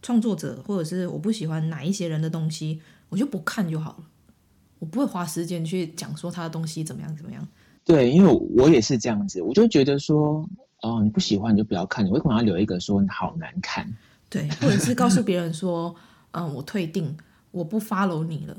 [0.03, 4.05] 创作者，或者是我不喜欢哪一些人的东西，我就不看就好了。
[4.79, 7.47] 我不会花时间去讲说他的东西怎么样怎么样。
[7.83, 10.47] 对，因为我也是这样子，我就觉得说，
[10.81, 13.91] 哦，你不喜欢你就不要看，你为什么要留一个说你好难看？
[14.29, 15.93] 对，或者是告诉别人说，
[16.31, 17.17] 嗯，我退订，
[17.51, 18.55] 我不 follow 你了，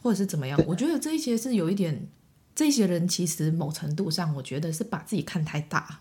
[0.00, 0.58] 或者是怎么样？
[0.66, 2.08] 我觉得这一些是有一点，
[2.54, 6.00] 这些人其实某程度上，我觉得是把自己看太大，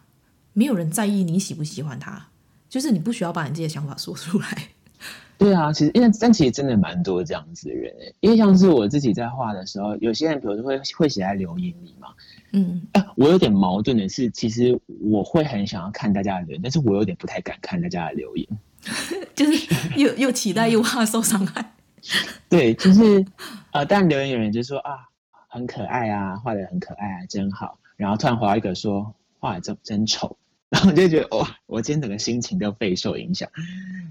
[0.54, 2.28] 没有人在意你喜不喜欢他，
[2.70, 4.70] 就是你不需要把你自己的想法说出来。
[5.38, 12.10] 对啊，其实因为但其实真的蛮多这样子的人，因为像是我自己在画的时候，有些人比如说会会写在留言里嘛，
[12.52, 18.48] 嗯，啊，我有点矛盾的是，其实我会很想要看大家的留言，但是我有点不太敢看大家的留言，
[19.36, 21.74] 就是又 又期待又怕受伤害。
[22.50, 23.26] 对，就是
[23.72, 25.08] 呃，但留言有人就说啊，
[25.48, 30.38] 很可爱啊，画的很可爱啊，真好，然后突然回到一个说画的真真丑。
[30.70, 33.50] 然后我就觉得哇，我今天整个心情都备受影响，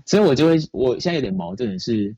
[0.04, 2.16] 所以我就会，我现在有点矛盾的是，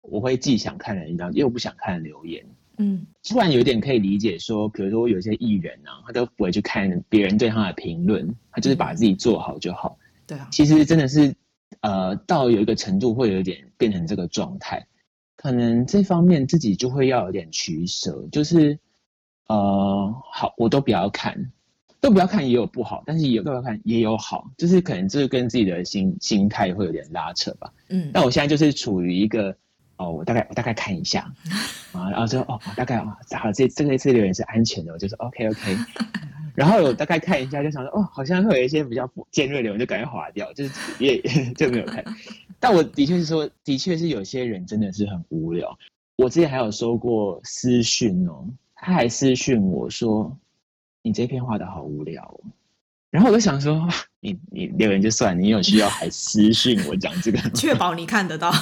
[0.00, 2.42] 我会既想看人，然后又不想看留言。
[2.78, 9.98] 嗯，突然有点可以理解说，比如说有些艺人啊，他都不会去看别人对他的评论，他就是把自己做好就好。
[10.26, 11.34] 对啊，其实真的是，
[11.80, 14.86] 呃，到有一个程度会有点变成这个状态，
[15.36, 18.78] 可能这方面自己就会要有点取舍，就是，
[19.48, 21.52] 呃，好，我都不要看。
[22.00, 27.72] 都不要看，也有不好，但是也都不要看，也有好，就是可能就是跟自己的心心态会有点拉扯吧。
[27.90, 29.56] 嗯，但我现在就是处于一个
[30.02, 31.20] 哦，我大概我大概看一下
[31.92, 35.76] 啊，然后说哦，大概啊，好，这这个这留言是安全的，我就说 OK OK，
[36.54, 41.20] 然后我大概看一下，就想说哦，好像会有一些比较尖锐的留言，就赶快划掉，就是也
[41.56, 42.04] 就没有看。
[42.58, 45.78] 但我的确是说，的确是有些人真的是很无聊。
[46.16, 50.36] 我之前还有收过私讯哦，他还私讯我说。
[51.04, 52.40] 你这篇画的好无聊哦，
[53.10, 53.88] 然后我就想说，
[54.20, 58.52] 你你留言就算，你有需要还私讯我讲这个，确保你看得到，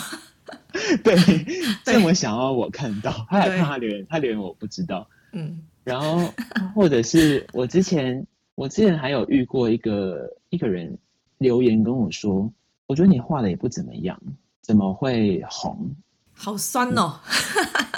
[1.04, 1.16] 对，
[1.84, 6.32] 这么想要我看到，他还看他留言，他留言我不知道，嗯，然后
[6.74, 10.96] 或者是我之前我之前还有遇过一个一个人
[11.38, 12.52] 留言跟我说，
[12.86, 14.20] 我觉得你画的也不怎么样，
[14.62, 15.90] 怎么会红？
[16.32, 17.20] 好酸哦，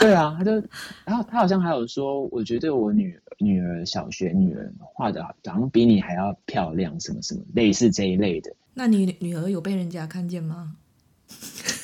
[0.01, 0.51] 对啊，他就，
[1.05, 8.53] 然后他好像还有说，我觉得我女女儿小学女儿画的好像比你还要漂亮，什么什么类似这一类的。
[8.75, 10.75] 那你女儿有被人家看见吗？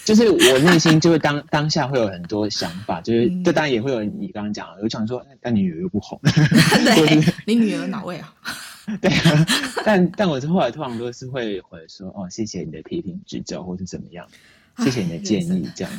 [0.09, 8.35] 就是我内心就会当 当下会有很多想法，就是这当然也会有你刚刚讲的，我想说，但你女儿又不红， 对，你女儿哪位啊？
[9.03, 9.47] 对啊，
[9.85, 14.27] 但但我后来通常都是会回说，哦，谢谢你的批评指教，或是怎么样，
[14.79, 15.93] 谢谢你的建议，这样。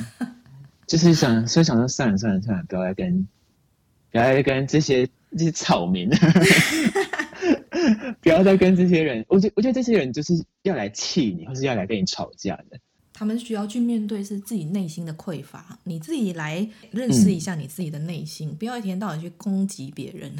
[0.87, 3.27] 就是想，所以想说算了算了算了，不要再跟，
[4.09, 6.09] 不要再跟这些这些草民，
[8.21, 9.23] 不要再跟这些人。
[9.27, 10.33] 我觉我觉得这些人就是
[10.63, 12.79] 要来气你，或是要来跟你吵架的。
[13.19, 20.31] 他们需要去面对是自己内心的匮乏，你自己来认识一下你自己的内心，嗯、不要一天到晚去攻击别人。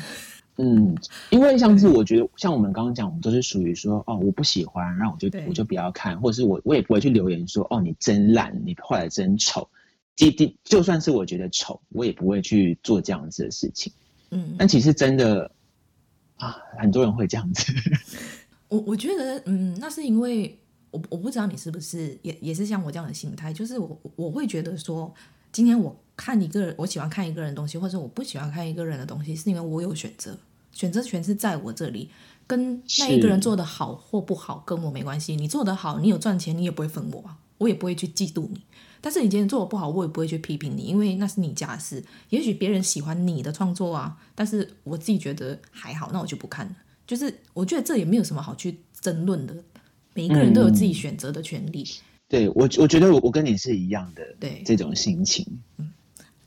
[0.56, 0.96] 嗯，
[1.30, 9.68] 因为像是我觉得，像我们刚刚讲，我们都是属于说，哦，我不喜欢，然后我就我就不要看，或者是我我也不会去留言说，哦，你真烂，你画的真丑。
[10.64, 13.92] 就算是我觉得丑，我也不会去做这样子的事情。
[14.32, 15.52] 嗯，但其实真的
[16.38, 17.74] 啊，很多人会这样子。
[18.70, 20.58] 我我觉得，嗯，那是因为
[20.92, 25.14] 我我不知道你是不是也也是像我这样的心态，就是我我会觉得说，
[25.52, 30.38] 今天我看一个人，我喜欢看一个人的东西，或者我不喜欢看一个人的东西，是因为我有选择，
[30.72, 32.10] 选择权是在我这里。
[32.48, 35.36] 跟那一个人做的好或不好跟我没关系。
[35.36, 38.64] 你做的好，你有赚钱，你也不会分我啊，我也不会去嫉妒你。
[39.00, 42.04] 但是你今天做的不好，我也不会去批评你，因为那是你家的事。
[42.30, 46.76] 也许别人喜欢你的创作啊，但是我自己觉得还好，那我就不看了。
[47.06, 49.56] 就是我觉得这也没有什么好去争论的，
[50.20, 51.82] 每一个人都有自己选择的权利。
[51.82, 55.46] 嗯、对我，我觉得我我跟你是一样的，对这种心情，
[55.78, 55.94] 嗯，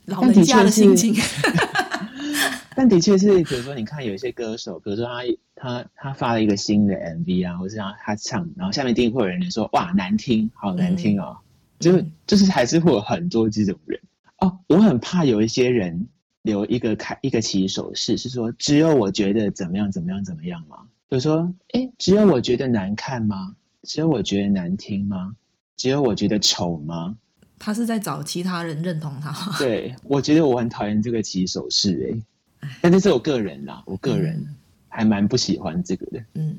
[0.05, 1.15] 老人家的心情。
[2.77, 5.23] 但的确是，比如说你看有一些歌手，比如说他
[5.55, 11.35] 他他发了一个新的 MV 啊，或是他他唱，然后下面一定会有人说哇难听，好难听哦。
[11.39, 11.43] 嗯
[11.79, 13.99] 就就是还是会有很多这种人
[14.37, 16.07] 哦，我很怕有一些人
[16.43, 20.77] 留一个开一个起手式，是说只有我觉得怎么样怎么样怎么样吗？
[21.09, 23.55] 比如说，哎，只有我觉得难看吗？
[23.83, 25.35] 只有我觉得难听吗？
[25.77, 27.15] 只有我觉得丑吗？
[27.59, 29.33] 他是在找其他人认同他。
[29.57, 32.19] 对，我觉得我很讨厌这个起手式，
[32.61, 34.43] 哎，但这是我个人啦，我个人
[34.87, 36.25] 还蛮不喜欢这个的。
[36.33, 36.57] 嗯，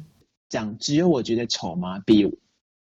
[0.48, 1.98] 讲只有我觉得丑吗？
[2.06, 2.30] 比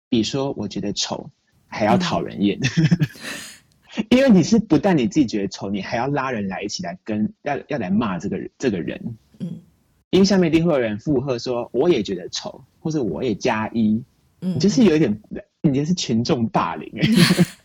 [0.09, 1.31] 比说我觉得丑。
[1.71, 8.99] 还要讨人厌，嗯、 因为你是不但你自己觉得丑，你还要拉人来一起来跟要要来骂这个这个人，
[9.41, 9.61] 嗯，
[10.09, 14.03] 因为下面一定会有人附和说我也觉得丑，或者我也加一，
[14.41, 15.21] 嗯，你就是有一点，
[15.63, 17.09] 你就是群众霸凌哎，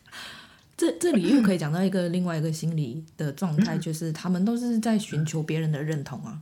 [0.77, 6.39] 这这里又可以讲到一个另外一个心理的状态，就是他们都是在寻求别人的认同啊，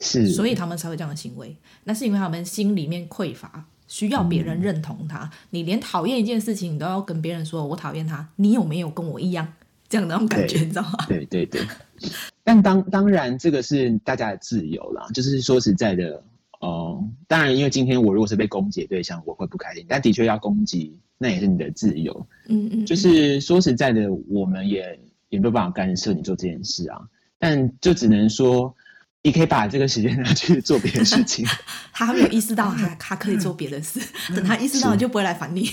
[0.00, 3.66] 是，所以他们才会这样的行为，那是因为他们心里面匮乏。
[3.90, 9.50] 需要别人认同他，嗯、你连讨厌一件事情，你都要跟别人说“我讨厌他”，你有没有跟我一样
[9.88, 10.58] 这样的那种感觉？
[10.60, 11.06] 你知道吗？
[11.08, 11.62] 对对对。
[12.44, 15.08] 但当当然，这个是大家的自由啦。
[15.14, 16.22] 就是说实在的，
[16.60, 19.84] 哦、呃，当然，因为今天我如果是被攻击的对象，我会不开心。
[19.88, 22.26] 但的确要攻击，那也是你的自由。
[22.48, 22.86] 嗯嗯。
[22.86, 24.98] 就是说实在的，我们也
[25.28, 27.00] 也没有办法干涉你做这件事啊。
[27.38, 28.74] 但就只能说。
[29.20, 31.44] 你可以把这个时间拿去做别的事情。
[31.92, 34.00] 他还没有意识到他他可以做别的事，
[34.34, 35.68] 等他意识到就不会来烦你。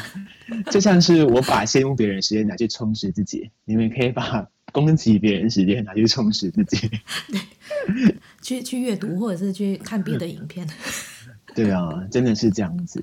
[0.72, 6.88] 就像是我把羡慕别人的时间拿去充实自己，你们可以把攻击别人的时间拿去充实自己。
[7.28, 10.68] 对，去去阅读或者是去看别的影片。
[11.54, 13.02] 对啊，真的是这样子。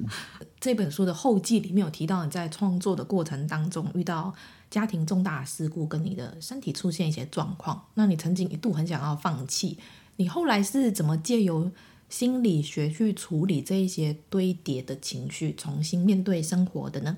[0.59, 4.34] 这本书的后记里面有提到，你在创作的过程当中遇到
[4.70, 9.78] 家庭重大事故，跟你的身体出现一些状况，那你曾经一度很想要放弃，
[10.16, 11.70] 你后来是怎么借由
[12.07, 17.18] 心理学去处理这一些堆叠的情绪，重新面对生活的呢？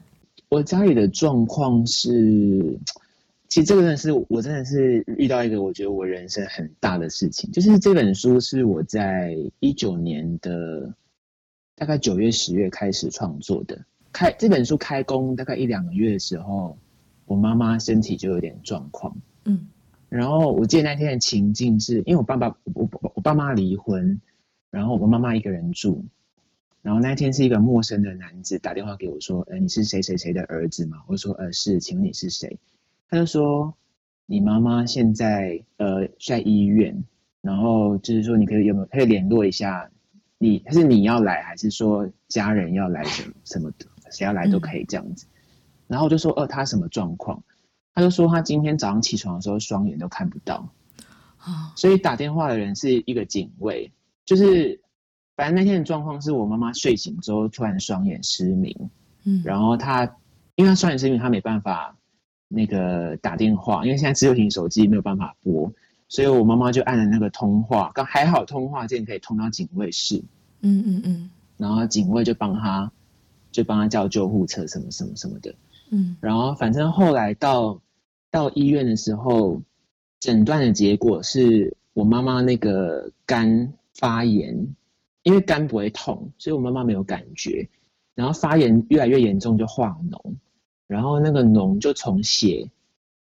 [0.50, 2.80] 我家里的状况是，
[3.48, 10.94] 其实这个真的是我真的是遇到一个我觉得我人生很大的事情，就是这本书是我在一九年的
[11.76, 16.78] 大概九月十月开始创作的，开这本书开工大概一两个月的时候。
[17.30, 19.68] 我妈妈身体就有点状况，嗯，
[20.08, 24.22] 然后我记得那天的情境是，因为我爸爸我我我爸妈离婚，
[24.72, 26.06] 然后我妈妈一个人住，
[26.82, 31.04] 然后那天是一个陌生的男子打电话给我说，呃，你是谁谁谁的儿子吗？
[31.06, 32.58] 我说，呃，是，请问你是谁？
[33.10, 33.74] 他就说，
[34.26, 37.04] 你妈妈现在呃在医院，
[37.42, 39.90] 然后就是说你可以有没有可以联络一下
[40.38, 45.26] 你，还是你要来，还是说家人要来什么 什么的，谁要来都可以这样子。
[45.26, 45.34] 嗯
[45.88, 47.42] 然后我就说，呃，他什么状况？
[47.94, 50.68] 他就说他今天早上起床的时候双眼都看不到，
[51.78, 53.90] 所以打电话的人是一个警卫，
[54.26, 54.82] 就是
[55.38, 58.90] 反正那天的状况是我妈妈睡醒之后突然双眼失明，
[59.24, 60.18] 嗯，然后他
[60.56, 61.97] 因为他双眼失明，他没办法
[62.48, 65.72] 那个打电话，因为现在自由型手机没有办法拨，
[66.08, 70.24] 所以我妈妈就按了那个通话，刚还好通话键可以通到警卫室，
[70.62, 72.92] 嗯嗯嗯，然后警卫就帮他
[73.52, 75.54] 就帮他叫救护车什么什么什么的。
[75.90, 77.82] 嗯，然后反正后来到
[78.32, 79.62] 到医院的时候，
[80.20, 84.68] 诊断的结果是我妈妈那个肝发炎，
[85.24, 87.68] 因为肝不会痛，所以我妈妈没有感觉。
[88.16, 90.34] 然后发炎越来越严重，就化脓，
[90.88, 92.70] 然后那个脓就从血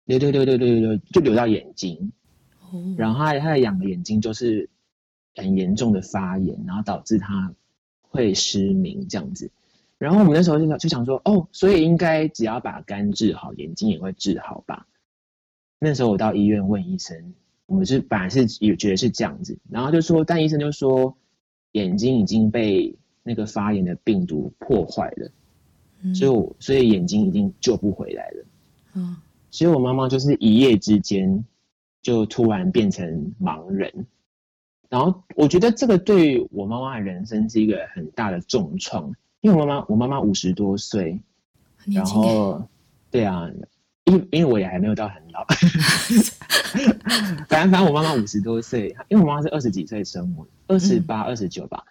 [0.05, 2.11] 流流流流流流就流到眼睛，
[2.97, 4.69] 然后他他的两个眼睛就是
[5.35, 7.53] 很严重的发炎，然后导致他
[8.01, 9.49] 会失明这样子。
[9.97, 14.87] 然后我们那时候就想就想说，哦，所以应该只要把肝治好，眼睛也会治好吧？
[15.79, 17.33] 那时候我到医院问医生，
[17.67, 21.15] 我们是本来是也觉得是这样子，然后就说，但医生就说
[21.73, 25.31] 眼睛已经被那个发炎的病毒破坏了，嗯、
[26.15, 28.45] 所以所以眼睛已经救不回来了。
[28.93, 29.15] 嗯，
[29.49, 31.43] 所以我妈妈就是一夜之间
[32.01, 34.05] 就突然变成盲人，
[34.89, 39.13] 然后我觉得这个对我妈妈的人生是一个很大的重创。
[39.41, 41.19] 因为我妈妈，我妈妈五十多岁，
[41.85, 42.63] 然后，
[43.09, 43.49] 对啊，
[44.03, 45.43] 因为因为我也还没有到很老，
[47.49, 51.83] 反正反正我妈妈五十多岁，因为我妈妈是二十几岁生我，二十八、二十九吧，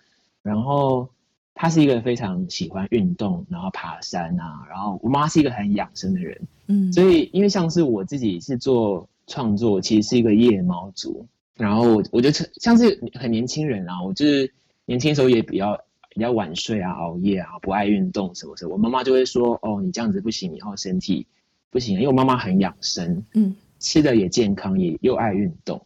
[0.43, 1.09] 然后
[1.55, 4.65] 他是一个非常喜欢运动，然后爬山啊。
[4.69, 11.27] 然后我妈是一个很养生的人，嗯，所以因为像是我自己是做创作，其实是一个夜猫族。
[11.57, 14.51] 然后我我就像是很年轻人啊，我就是
[14.87, 15.79] 年轻时候也比较
[16.09, 18.73] 比较晚睡啊，熬夜啊，不爱运动什么什么。
[18.73, 21.27] 我妈妈就会说：“哦，你这样子不行，以后身体
[21.69, 25.85] 不行。”因为我妈妈很养生，嗯，吃的也健康，也又爱运动，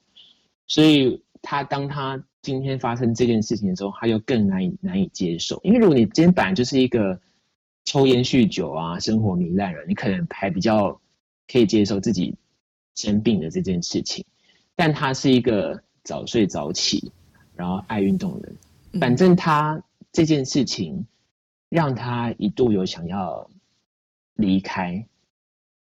[0.69, 2.23] 所以她当她。
[2.45, 5.59] 今天发生这件事情的时候，他就更难以难以接受。
[5.65, 7.19] 因为如果你今天本来就是一个
[7.87, 11.01] 抽烟酗酒啊、生活糜烂人，你可能还比较
[11.51, 12.37] 可以接受自己
[12.95, 14.23] 生病的这件事情。
[14.77, 17.11] 但他是一个早睡早起，
[17.57, 19.01] 然后爱运动的人。
[19.01, 19.83] 反正他
[20.13, 21.07] 这件事情
[21.71, 23.49] 让他一度有想要
[24.35, 25.07] 离开，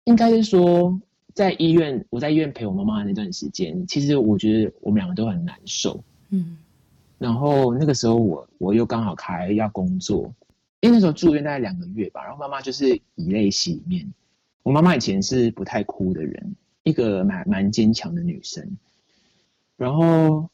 [0.06, 1.00] 应该是说
[1.36, 6.04] 在医院，我在医院陪我妈妈的那段时间，其实我觉得我们两个都很难受。
[6.32, 6.58] 嗯，
[7.18, 10.34] 然后那个时候我我又刚好开要工作，
[10.80, 14.14] 因为那时候住院大概两个月吧，然后妈妈就是以泪洗面。
[14.62, 18.78] 我妈妈以前是不太哭的人，一个蛮蛮坚强的女生。
[19.76, 20.50] 然后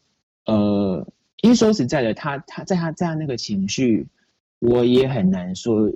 [0.46, 1.06] 呃，
[1.42, 4.08] 因为说实在的，她她在她这样那个情绪，
[4.60, 5.92] 我也很难说。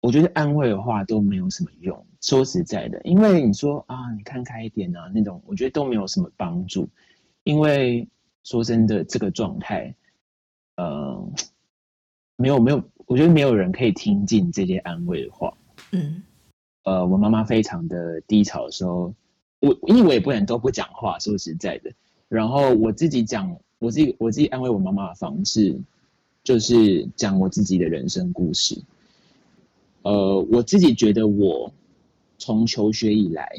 [0.00, 2.04] 我觉得安慰的话都没有什么用。
[2.20, 6.88] 说实在的，因为你说啊，你看开一点啊，那种我觉得都没有什么帮助，
[7.44, 8.08] 因为。
[8.46, 9.92] 说真的，这个状态，
[10.76, 11.28] 呃，
[12.36, 15.52] 没有没有，我觉得没有人可以听进这些安慰的话。
[15.90, 16.22] 嗯，
[16.84, 19.12] 呃，我妈妈非常的低潮的时候，
[19.58, 21.92] 我因为我也不能都不讲话，说实在的。
[22.28, 25.76] 然后我自己讲，我自己我自己安慰我妈妈的方式，
[26.44, 28.80] 就是讲我自己的人生故事。
[30.02, 31.72] 呃，我自己觉得我
[32.38, 33.50] 从求学以来，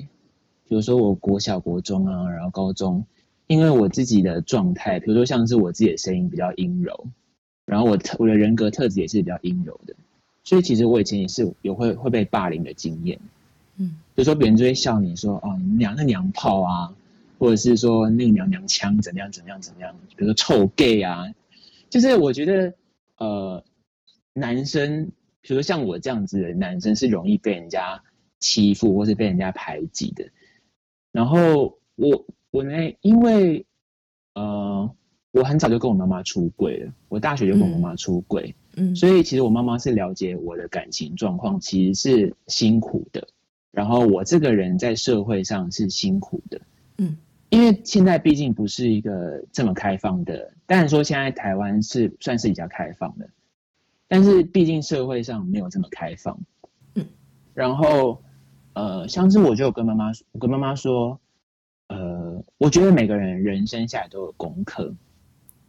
[0.65, 3.05] 比如说我国小、国中啊，然后高中。
[3.47, 7.07] 因为我自己的状态，比如说像是我自己的声音比较阴柔，
[7.65, 9.95] 然后我特我的人格特质也是比较阴柔的，
[10.43, 13.17] 所以其实我以前也是有会会被霸凌的经验，
[13.77, 16.93] 嗯，比如说别人就会笑你说哦，你娘那娘炮啊，
[17.39, 21.23] 或者是说那个娘娘腔怎么样怎么样怎么样，比如说臭 gay 啊，
[21.89, 22.73] 就是我觉得
[23.17, 23.63] 呃
[24.33, 25.05] 男生，
[25.39, 28.03] 比如说像我这样子的男生是容易被人家
[28.39, 30.27] 欺负或是被人家排挤的，
[31.13, 32.25] 然后我。
[32.57, 33.63] 我呢，因为
[34.33, 34.89] 呃，
[35.29, 43.27] 我很早就跟我妈妈出轨了，我大学就跟我妈妈出轨，嗯，所以其实我妈妈是了解我的感情状况，其实是辛苦的。
[43.69, 46.59] 然后我这个人在社会上是辛苦的，
[46.97, 47.15] 嗯，
[47.49, 53.29] 因为现在毕竟不是一个这么开放的，当然说现在台湾是算是比较开放的，
[54.07, 56.39] 但是毕竟社会上没有这么开放，
[56.95, 57.05] 嗯，
[57.53, 58.23] 然后
[58.73, 61.19] 呃，像是我就跟妈妈，我跟妈妈说。
[62.59, 64.93] 呃，我觉得每个人人生下来都有功课，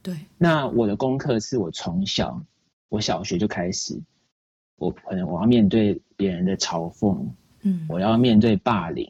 [0.02, 0.16] 对。
[0.36, 2.42] 那我的功课是我从小，
[2.88, 4.00] 我小学就开始，
[4.76, 7.26] 我可能我要面对别人的嘲讽，
[7.62, 9.06] 嗯，我要面对霸凌，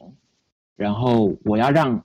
[0.75, 2.03] 然后我要让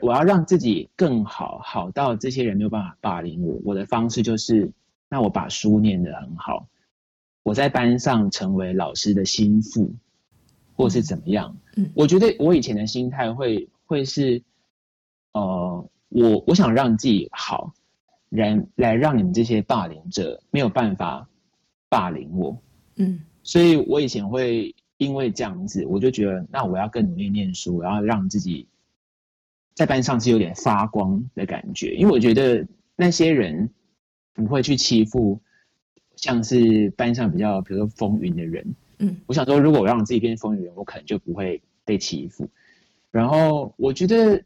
[0.00, 3.60] 我要让自己更好，好到这些人没有办法霸凌我。
[3.64, 4.72] 我的方式就是，
[5.08, 6.66] 那我把书念得很好，
[7.42, 9.94] 我在班上成为老师的心腹，
[10.74, 11.56] 或是怎么样。
[11.76, 13.68] 嗯，我觉得我以前的心态会。
[13.84, 14.42] 会是，
[15.32, 17.72] 呃，我我想让自己好，
[18.28, 21.28] 然来让你们这些霸凌者没有办法
[21.88, 22.56] 霸凌我，
[22.96, 28.68] 嗯，所以我以前会因为这样子，我就觉得那我要更努力念书，我要让自己
[29.74, 33.70] 在班上是有点发光的感觉，因为我觉得那些人
[34.34, 35.40] 不会去欺负
[36.16, 42.48] 像是班上比较比如说风云的人，嗯，我想说如果我让自己变风云人，我可能就不会被欺负。
[43.10, 44.42] 然后我觉得，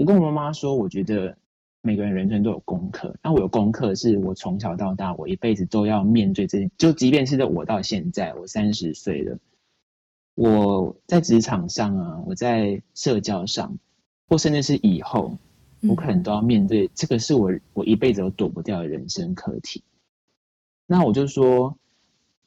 [0.00, 1.36] 我跟我妈妈说，我觉得
[1.82, 3.14] 每个人人生都有功课。
[3.22, 6.70] 那我有功课，是我从小到大，我一辈子都要面对这些。
[6.78, 9.38] 就即便是我到现在，我三十岁了，
[10.36, 13.76] 我在职场上啊，我在社交上，
[14.26, 15.36] 或甚至是以后，
[15.82, 16.88] 我可能都要面对。
[16.94, 19.82] 这个是我我一辈子都躲不掉的人生课题。
[20.86, 21.76] 那我就说，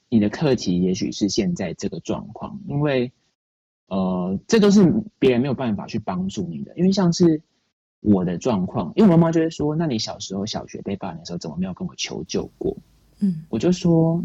[0.09, 3.11] 你的课题也许是现在这个状况，因为。
[3.93, 7.39] 呃，这都是别人没有办法去帮助你的，因为像是
[7.99, 12.75] 我的状况，因为我妈妈就会说：“那你小时候小学被霸凌的时候，怎么没有跟我求救过？”
[13.21, 14.23] 嗯，我就说，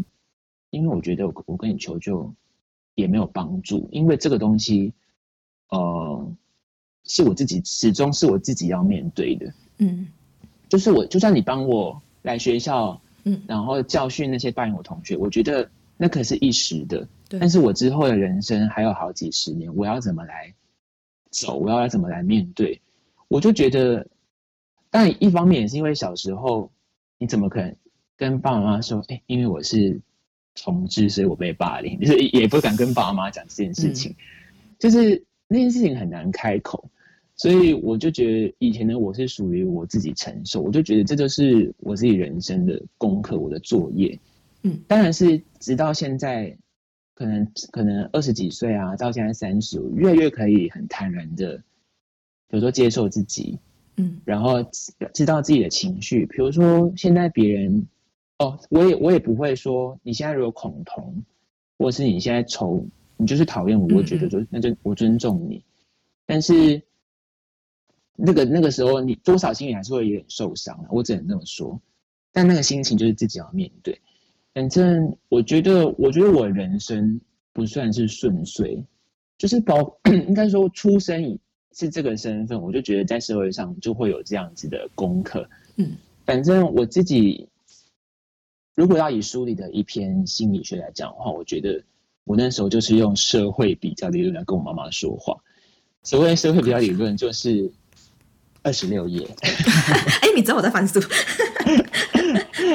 [0.71, 2.33] 因为我觉得我我跟你求救
[2.95, 4.91] 也没有帮助，因为这个东西，
[5.69, 6.31] 呃，
[7.03, 9.53] 是我自己始终是我自己要面对的。
[9.77, 10.07] 嗯，
[10.67, 17.07] 就是我就算你帮我来学校，嗯，然后教训那些霸凌我同学，我觉得那可是一时的。
[17.37, 20.53] 但是我之后的人生还有好几十年，我要怎么来
[21.29, 21.57] 走？
[21.57, 22.81] 我要怎么来面对？
[23.27, 24.07] 我就觉得，
[24.89, 26.71] 但一方面也是因为小时候，
[27.17, 27.75] 你怎么可能
[28.17, 29.99] 跟爸爸妈妈说，哎、欸，因为我是
[30.55, 34.15] 同志，所以我被霸凌，就是也不敢跟爸爸妈妈讲这件事情，嗯、
[34.79, 36.89] 就是那件事情很难开口，
[37.35, 44.17] 所以我就觉得以前的我是属于我自己承受，我就觉得这就是我自己人生的功课，我的作业。
[44.63, 46.57] 嗯，当然是直到现在，
[47.19, 51.57] 可能可能二十几岁啊，到现在三十，越来越可以很坦然的，
[52.47, 53.59] 比如说接受自己，
[53.97, 54.63] 嗯，然后
[55.13, 57.85] 知道自己的情绪，比如说现在别人，
[58.37, 61.25] 哦，我也我也不会说你现在如果恐同，
[61.77, 65.61] 或是你现在愁，你就是讨厌我，我觉得就那就我尊重你，
[66.25, 66.81] 但是
[68.15, 71.81] 那个那个时候你多少心里还是会有点受伤，我只能这么说，
[72.31, 73.99] 但那个心情就是自己要面对。
[74.53, 77.19] 反正我觉得，我觉得我人生
[77.53, 78.83] 不算是顺遂，
[79.37, 81.37] 就是包 应该说出生
[81.71, 85.47] 是这个身份，我就觉得在社会上就会有这样子的功课。
[85.77, 85.91] 嗯，
[86.25, 87.47] 反正我自己
[88.75, 91.81] 如果要以书里的一篇心理学来讲的话，我觉得
[92.25, 95.37] 我那时候就是用社会比较理论来跟我妈妈说话。
[96.01, 97.71] 所谓社会比较理论，就是
[98.63, 99.27] 二十六页。
[99.43, 100.99] 哎，你知道我在翻书。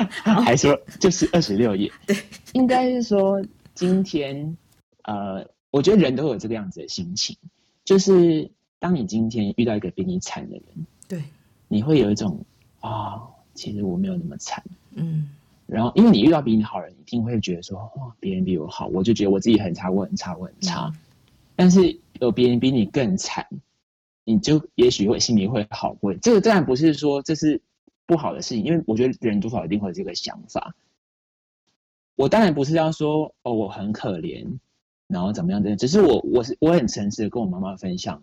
[0.23, 2.17] 还说就是二十六页，对，
[2.53, 3.43] 应该是说
[3.75, 4.57] 今天，
[5.03, 7.37] 呃，我觉得人都有这个样子的心情，
[7.85, 11.23] 就是当你今天遇到一个比你惨的人，对，
[11.69, 12.45] 你会有一种
[12.81, 13.23] 啊，
[13.55, 14.63] 其实我没有那么惨，
[14.95, 15.31] 嗯，
[15.67, 20.99] 然后因为你遇到比你好人，一定会觉得说哇，别人比我好，我就觉得我自己很差，我很差，我很差，嗯，
[21.57, 23.47] 但是有别人比你更惨，
[24.25, 26.15] 你就也许会心里会好过。
[26.15, 27.61] 这个当然不是说这是。
[28.07, 30.75] 不好的事情，因为我觉得人多少一定会有这个想法。
[32.17, 34.59] 我当然不是要说哦，我很可怜，
[35.09, 38.23] 然后怎么样的，只是我我是我很诚实的跟我妈妈分享，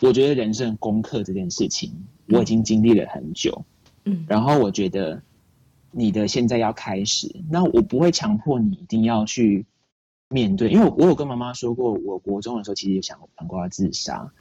[0.00, 1.92] 我觉得人生功课这件事情，
[2.28, 3.64] 我已经经历了很久，
[4.04, 5.22] 嗯，然后我觉得
[5.92, 9.66] 你的现在要开始，那我不会强迫你一定要去
[10.28, 14.32] 面对，因为我我有跟妈妈说过，我国中的时候其实也想想过要自杀。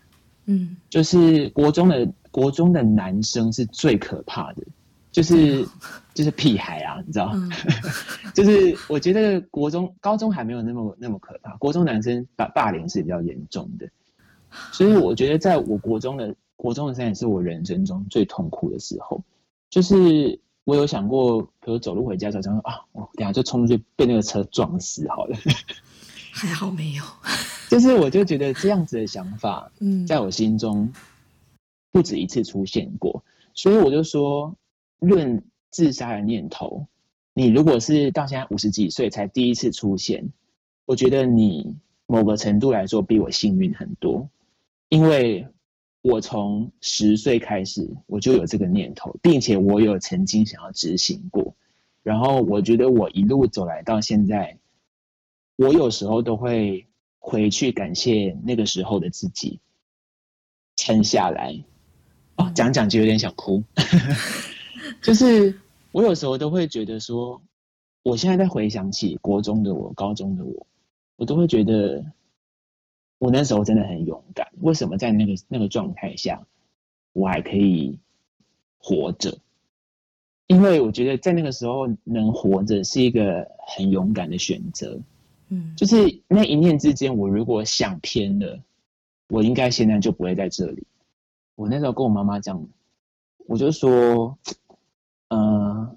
[0.45, 4.63] 嗯，就是国中的国中的男生是最可怕的，
[5.11, 5.67] 就是
[6.13, 7.31] 就是屁孩啊，你知道？
[7.33, 7.51] 嗯、
[8.35, 13.89] 就是我觉得国中、高中还没有那么那么可怕，国中男生霸霸凌是比较严重的，
[14.71, 19.21] 所以我觉得在我国中的国中的三年是我人生中最痛苦的时候，
[19.69, 25.37] 就是我有想过，比如走路回家的时候，想说啊，我等下就冲出去被那个车撞死好了，
[26.31, 27.03] 还好没有。
[27.69, 30.91] 就是我就觉得这样子的想法，嗯，在我心中
[31.91, 33.23] 不止一次出现过，
[33.53, 34.55] 所以我就说，
[34.99, 36.87] 论自杀的念头，
[37.33, 40.31] 你如果是到现在五十几岁才第一次出现，
[40.85, 44.29] 我觉得你某个程度来说比我幸运很多，
[44.89, 45.47] 因为
[46.01, 51.55] 我从十岁开始我就有这个念头，并且我有曾经想要执行过，
[52.03, 54.57] 然后我觉得我一路走来到现在，
[55.55, 56.85] 我有时候都会。
[57.21, 59.59] 回去感谢那个时候的自己，
[60.77, 61.61] 撑下来。
[62.39, 63.61] 哦，讲讲就有点想哭。
[65.03, 65.59] 就是
[65.91, 67.41] 我有时候都会觉得说，
[68.01, 70.65] 我现在在回想起国中的我、高中的我，
[71.17, 72.05] 我都会觉得
[73.17, 74.47] 我那时候真的很勇敢。
[74.61, 76.41] 为什么在那个那个状态下，
[77.11, 77.99] 我还可以
[78.77, 79.37] 活着？
[80.47, 84.97] 因为我觉得在那个时候能活着是一个很勇敢的选择。
[85.49, 88.59] 嗯，就是那一念之间，我如果想偏了，
[89.27, 90.87] 我应该现在就不会在这里。
[91.59, 92.65] 我那时候跟我妈妈讲，
[93.45, 94.37] 我就说，
[95.27, 95.95] 嗯、呃，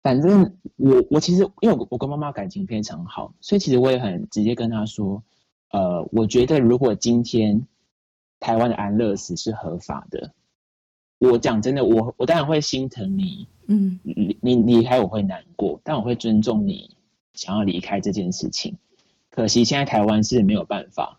[0.00, 5.20] 反正我我其实因为我我跟妈妈感情非常好，所以其实我也很直接跟她说，
[5.72, 7.66] 呃，我觉得如果今天
[8.38, 10.32] 台湾的安乐死是合法的，
[11.18, 16.96] 我讲真的，我我当然会心疼你，嗯，你你离开我会难过，但我会尊重你。
[17.34, 18.76] 想要离开这件事情，
[19.30, 21.18] 可惜现在台湾是没有办法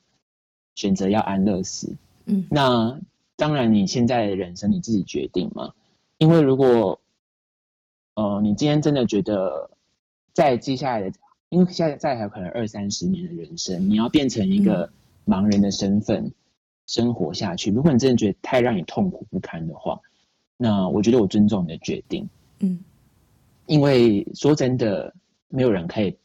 [0.75, 1.97] 选择要安乐死。
[2.25, 3.01] 嗯，那
[3.43, 5.73] 当然你现在的人生你自己决定嘛。
[6.17, 7.01] 因为如果，
[8.13, 9.69] 呃，你今天真的觉得
[10.31, 11.11] 在接下来的，
[11.49, 14.89] 因为现在再还有可能二三十年的人生，你要变成一个
[15.25, 16.31] 盲人的身份
[16.87, 19.99] 生活下去，如果你真的觉得太让你痛苦不堪的话，
[20.55, 22.29] 那我觉得我尊重你的决定。
[22.59, 22.79] 嗯，
[23.65, 25.13] 因为说真的。
[25.55, 26.17] 没有人可以，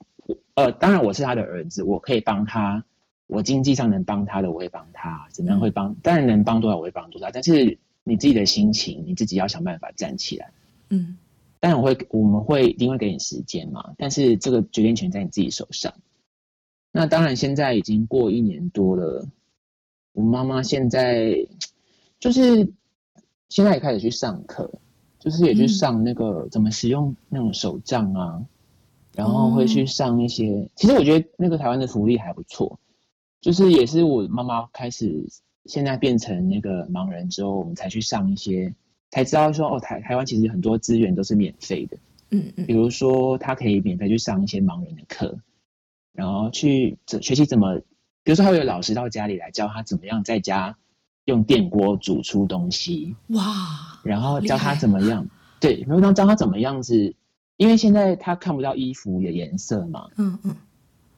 [0.54, 2.82] 呃，当然我是他的儿子，我可以帮他，
[3.28, 5.94] 我经济上能帮他的，我会帮他，怎么样会帮？
[6.02, 7.30] 当然能帮多少，我会帮多少。
[7.32, 10.50] 但是你自己的心情，你自己要想办法站起来。
[10.90, 11.16] 嗯，
[11.60, 15.94] 当然我会，我们会一定会给你时间嘛，但是这个决定权在你自己手上。
[16.90, 19.24] 那当然，现在已经过一年多了，
[20.12, 21.46] 我妈妈现在
[22.18, 22.72] 就是
[23.48, 24.70] 现在也开始去上课。
[25.20, 28.46] 就是也去上那个怎么使用那种手账啊，嗯、
[29.16, 30.52] 然后会去上一些。
[30.52, 32.78] 哦、其实我觉得那个台湾的福利还不错，
[33.40, 35.26] 就是也是我妈妈开始
[35.66, 38.74] 现在变成那个盲人之后，我们才去上一些，
[39.10, 41.96] 才知道说哦，台台湾其实很多资源都是免费的。
[42.30, 45.38] 嗯嗯，比如说他可以免费去上一些盲人的课，
[46.12, 47.78] 然后去学习怎么，
[48.22, 50.76] 比如说他有老师到家里来教他怎么样在家
[51.24, 53.44] 用电锅煮出东西，哇，
[54.02, 55.26] 然后教他怎么样，
[55.58, 57.14] 对，然后教他怎么样子，
[57.56, 60.56] 因为现在他看不到衣服的颜色嘛，嗯嗯，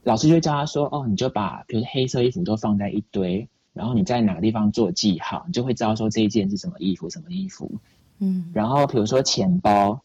[0.02, 7.70] 老师就会教他说，哦，你就把比如黑色衣服都放在一堆，然后你在哪个地方做记号，你就会知道说这一件是什么衣服，什么衣服，
[8.18, 10.00] 嗯，然后比如说钱包。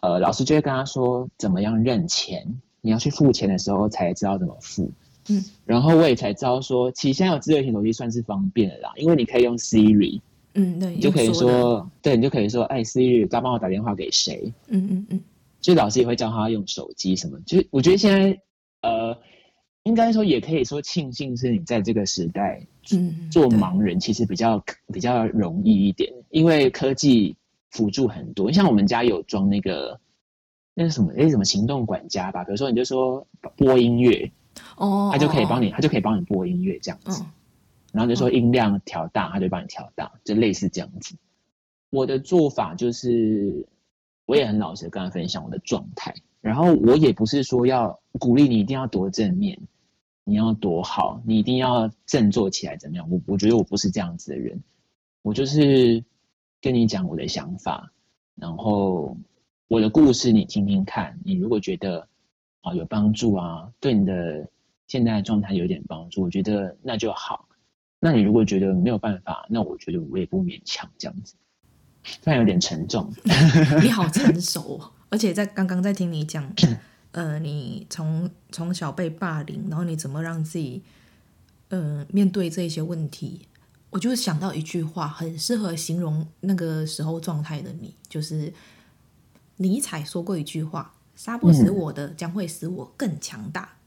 [0.00, 4.92] 呃，老师就会跟他说怎么样认钱，你要去付钱的时候才知道怎么付。
[5.30, 10.20] 嗯，然后我也才知道说，其实现在有智慧型手机算是方便的啦，因为你可以用 Siri，
[10.52, 14.52] 嗯，对，你就可以说，说对，你就可以说，哎，Siri，他帮我打电话给谁？
[14.68, 15.20] 嗯嗯嗯，
[15.60, 18.38] 就老师也会教他用手机什么，就是我觉得现在，
[18.82, 19.18] 呃，
[19.86, 22.60] 应该说也可以说庆幸是你在这个时代，
[22.92, 24.62] 嗯，做盲人其实比较
[24.92, 27.34] 比较容易一点，因为科技。
[27.70, 30.00] 辅助很多，像我们家有装那个，
[30.72, 31.12] 那是什么？
[31.14, 32.42] 那什么行动管家吧？
[32.42, 34.30] 比如说，你就说播音乐，
[34.78, 37.22] 哦，他就可以帮你，他就可以帮你播音乐这样子。
[37.92, 41.16] 然后就说音量调大，他就帮你调大，就类似这样子。
[41.90, 43.66] 我的做法就是，
[44.24, 49.58] 我也很老实的跟他分享我的状态，然后我也不是说要鼓励你一定要多正面，
[50.26, 53.08] 你要多好，你一定要振作起来怎么样？
[53.10, 54.62] 我我觉得我不是这样子的人，
[55.22, 56.04] 我就是。
[56.58, 57.92] 跟你讲我的想法，
[58.34, 59.16] 然后
[59.68, 62.08] 我的故事你听听看，你如果觉得
[62.62, 64.48] 啊有帮助啊，对你的
[64.88, 67.46] 现在的状态有点帮助，我觉得那就好。
[68.00, 71.36] 那你如果觉得没有办法，那我觉得我也不勉强这样子。
[72.02, 73.12] 虽然有点沉重，
[73.80, 76.50] 你好成熟，而且在刚刚在听你讲，
[77.16, 80.82] 呃，你从从小被霸凌，然后你怎么让自己
[81.70, 83.40] 呃面对这些问题。
[83.88, 88.52] 我就想到一句话，很适合形容那个时候状态的你，就是
[89.56, 93.78] 尼采说过一句话：“杀不死我的，将会使我更强大。”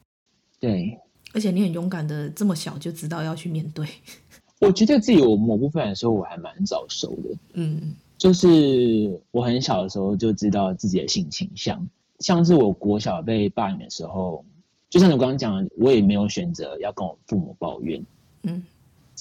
[0.60, 0.98] 对，
[1.32, 3.88] 而且你很勇敢的，这么小就知道要去面对。
[4.60, 7.38] 我觉得自己有某部分的时候，我还蛮早熟的。
[7.54, 11.88] 嗯，就是我很小的时候就知道自己的性倾向，
[12.20, 14.46] 像是我国小被霸凌的时候，
[14.90, 18.06] 就像你刚刚讲的，我也没有选择要跟我父母抱怨。
[18.44, 18.64] 嗯。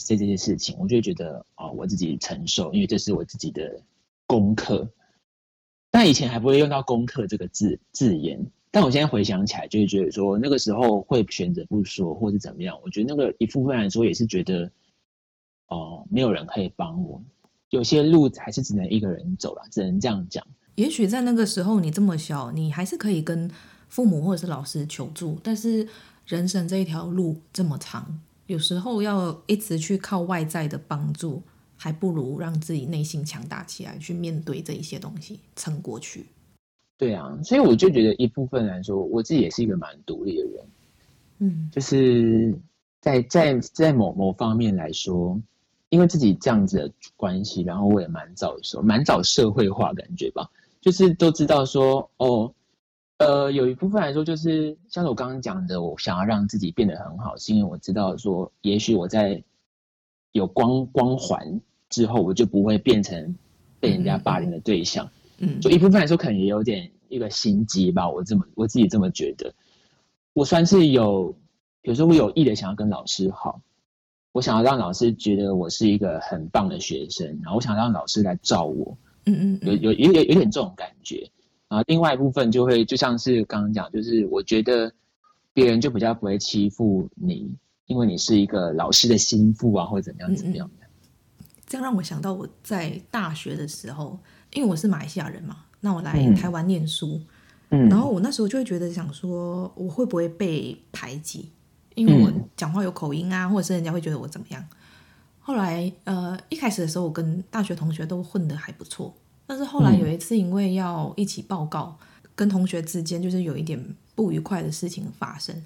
[0.01, 3.82] 这这些事情，我就觉得啊、哦，我自己承受，因为这是我自己的
[4.28, 4.88] 功课。
[5.90, 8.40] 但以前还不会用到“功课”这个字字眼，
[8.70, 12.78] 但我现在回想起来，就会觉得说，那个时候会选择不说，或是怎么样。
[12.84, 14.70] 我觉得那个一部分来说，也是觉得
[15.66, 17.20] 哦，没有人可以帮我，
[17.70, 20.46] 有些路还是只能一个人走了，只能这样讲。
[20.78, 23.50] 也许在那个时候，你这么小，你还是可以跟
[23.88, 25.86] 父母或者是老师求助，但是
[26.24, 28.20] 人生这一条路这么长。
[28.46, 31.42] 有时候要一直去靠外在的帮助，
[31.76, 36.24] 还不如让自己内心强大起来，去面对这一些东西，撑过去。
[36.96, 40.64] 对啊，所以我就觉得一部分来说，我自己也是一个蛮独立的人。
[41.40, 42.56] 嗯，就是
[43.00, 45.36] 在在在某某方面来说，
[45.88, 50.48] 因为自己这样子的关系，然后我也蛮早熟，蛮早社会化感觉吧，
[50.91, 52.55] 就是都知道说哦。
[53.18, 59.43] 呃，有一部分来说，就是像是我刚刚讲的，我想要让自己变得很好，是因为我知道说，也许我在
[60.30, 63.36] 有光光环之后，我就不会变成
[63.80, 65.11] 被人家霸凌的对象。
[65.39, 68.09] 嗯，就一部分来说，可能也有点一个心机吧。
[68.09, 69.53] 我这么我自己这么觉得，
[70.32, 71.34] 我算是有，
[71.82, 73.61] 有时候我有意的想要跟老师好，
[74.30, 78.97] 我想要让老师觉得我是一个很棒的学生，然后我想让老师来照我。
[79.34, 81.30] 嗯嗯，有有有有有点这种感觉。
[81.68, 84.90] 啊，另外一部分就会就像是刚刚讲，就是我觉得
[85.52, 87.54] 别人就比较不会欺负你，
[87.86, 90.86] 因为你是一个老师的心腹啊，或者怎么样怎么样的。
[91.66, 94.18] 这样让我想到我在大学的时候，
[94.54, 97.20] 因为我是马来西亚人嘛，那我来台湾念书，
[97.68, 101.50] 嗯，然后我那时候就会觉得想说，我会不会被排挤？
[101.94, 104.64] 因为我讲话有口音啊，或者是人家会觉得我怎么样？
[105.49, 109.14] 后来呃，一开始的时候，我跟大学同学都混得还不错。
[109.46, 113.82] 但是后来有一次，因为要一起报告，嗯、跟同学之间就是有一点
[114.14, 115.57] 不愉快的事情发生，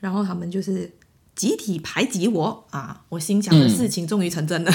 [0.00, 0.90] 然后他们就是
[1.34, 3.04] 集体排挤我啊！
[3.10, 4.72] 我心想的事情终于成真了。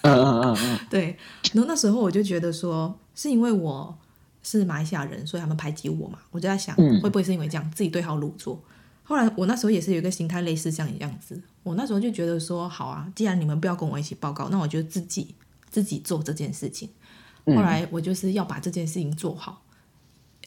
[0.00, 1.14] 嗯嗯嗯嗯， 对。
[1.52, 3.94] 然后那时候我就觉得说，是因为我
[4.42, 6.18] 是马来西亚人，所以他们排挤我嘛。
[6.30, 8.58] 我就在想，会不会是因为这样自己对号入座？
[9.08, 11.40] 后来我那时候也是有一个心态类似这样的样子。
[11.62, 15.34] 我那时候就觉得说，好啊，既然你们不要跟我一起报告，那我就自己
[15.70, 16.90] 自己做这件事情。
[17.46, 19.62] 后来我就是要把这件事情做好，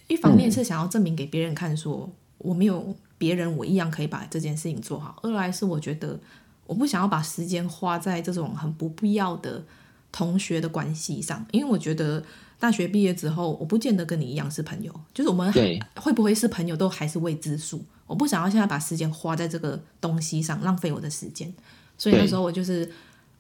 [0.07, 2.07] 一方面是想要证明给别人看，说
[2.37, 6.19] 我没有别人，我一样可以把这件事情做好；二来是我觉得
[6.67, 9.63] 我不想要把时间花在这种很不必要的
[10.11, 12.23] 同学的关系上，因为我觉得
[12.59, 15.51] 大学毕业之后，我不见得跟你一样是朋友，就是我们
[15.95, 17.83] 会不会是朋友都还是未知数。
[18.11, 21.51] 我不想要现在把时间花在这个东西上，浪费我的时间。
[21.97, 22.91] 所以那时候我就是，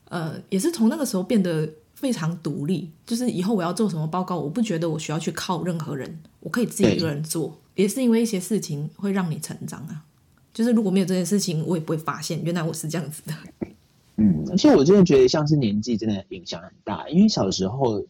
[0.05, 2.89] 呃，也是从那个时候变得非常独立。
[3.05, 7.59] 就是以后我要做什么报告，我不觉得我需要去靠任何人，我可以自己一个人做。
[7.75, 10.05] 也是因为一些事情会让你成长啊。
[10.53, 13.33] 就是如果没有这件事情，我也不会发现原来我是这样子的。
[14.15, 18.01] 嗯，而且我真的觉得像是年纪真的影响很大，因为小时候，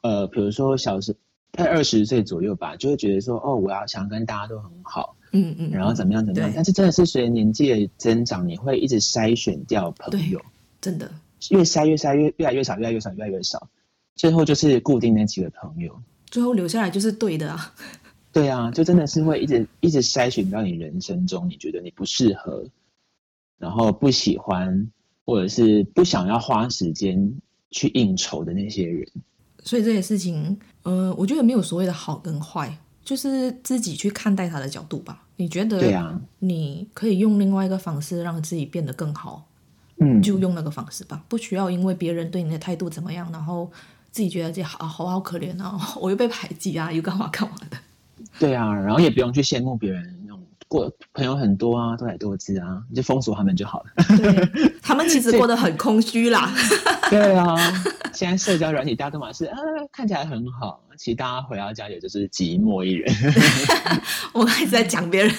[0.00, 1.14] 呃，比如说小时
[1.52, 5.16] 在二十岁左右吧，就会觉得说，哦，我要想跟大家都很好。
[5.32, 6.52] 嗯嗯，然后怎么样怎么样？
[6.54, 10.40] 但是真的是随着年纪的增长，你会一直筛选掉朋友，
[10.80, 11.10] 真的
[11.50, 13.68] 越筛越筛越越来越少，越来越少，越来越少，
[14.16, 15.94] 最后就是固定那几个朋友，
[16.26, 17.74] 最后留下来就是对的啊。
[18.32, 22.64] 对啊，就真的是会一直一直筛选到你人生中你觉得你不适合，
[23.58, 24.90] 然后不喜欢
[25.24, 29.06] 或者是不想要花时间去应酬的那些人。
[29.64, 32.76] 所以这些事情，呃，我觉得没有所谓的好跟坏。
[33.10, 35.20] 就是自己去看待他的角度吧。
[35.34, 39.44] 你觉得，你可以用另外一个方式让自己变得更好，
[39.98, 43.68] 嗯，就用那个方式吧，不需要因为别人对你的态度怎么样，然后
[44.12, 47.76] 自己觉得自己好好好可怜啊， 我又被排挤啊，又干嘛干嘛的。
[48.38, 50.19] 对啊，然后也不用去羡慕别人
[50.70, 53.86] 过朋友很多啊，多来多姿啊，你就封锁他们就好了。
[54.16, 56.54] 对，他们其实 过得很空虚啦。
[57.10, 57.56] 对啊，
[58.14, 59.58] 现在社交软体大家都嘛是啊，
[59.90, 60.80] 看起来很好。
[60.96, 63.12] 其实大家回到家也就是寂寞一人。
[64.32, 65.34] 我还是在讲别人，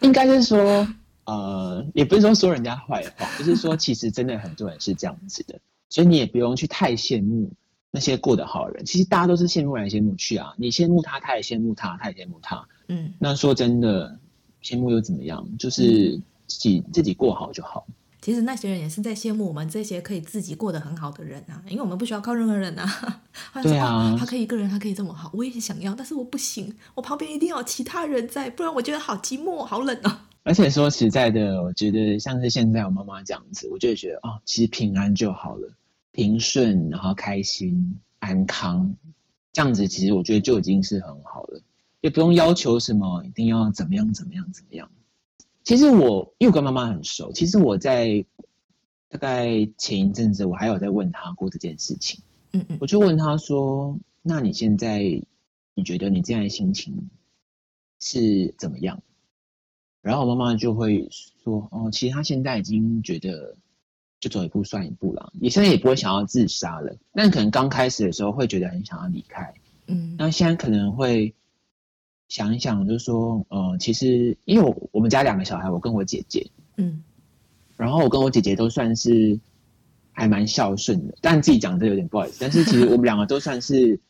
[0.00, 0.88] 应该是说，
[1.26, 5.58] 呃，也不是说说人家坏话，就是说，其实真的很多人是这样子的，
[5.90, 7.52] 所以你也不用去太羡慕
[7.90, 8.86] 那些过得好的人。
[8.86, 12.66] 其实大家都是羡慕来羡慕去啊，你羡慕他，他也羡慕他，他也羡慕他。
[12.88, 14.18] 嗯，那说真的，
[14.62, 15.46] 羡慕又怎么样？
[15.58, 17.86] 就是自己自己过好就好。
[18.20, 23.22] 其实那些人也是在羡慕我们这些可以自己过得很好的人啊，因为我们不需要靠任何人啊。
[23.62, 30.28] 对啊，他可以一个人，他可以这么好，我也想要，但是我不行，我旁边一定要有其他人在，不然我觉得好寂寞、好冷啊。
[30.42, 35.72] 而且说实在的，我觉得像是现在我妈妈这样子，我就觉得哦，其实平安就好了，
[36.10, 38.92] 平顺，然后开心、安康，
[39.52, 41.60] 这样子其实我觉得就已经是很好了，
[42.00, 44.90] 也不用要求什么一定要怎么样、怎么样、怎么样。
[45.64, 48.24] 其实我因为我跟妈妈很熟，其实我在
[49.08, 52.22] 大概前一阵子，我还有在问她过这件事情。
[52.52, 55.02] 嗯嗯，我就问她说：“那你现在
[55.74, 57.10] 你觉得你这样的心情
[57.98, 59.02] 是怎么样？”
[60.02, 63.56] 然后我妈妈就会说：“哦，其实她现在已经觉得
[64.20, 66.96] 就走一步算一步了，你现在也不会想要自杀了。
[67.12, 69.52] 但可能刚开始的时候会觉得很想要离开，
[69.88, 71.34] 嗯，那现在可能会。”
[72.28, 77.02] 想一想，就是说，呃，其实因为我我们家两个小孩，我跟我姐姐，嗯，
[77.76, 79.38] 然后我跟我姐姐都算是
[80.12, 84.00] 还蛮孝顺的，但自己讲这有点不好意思，但是其实我们两个都算是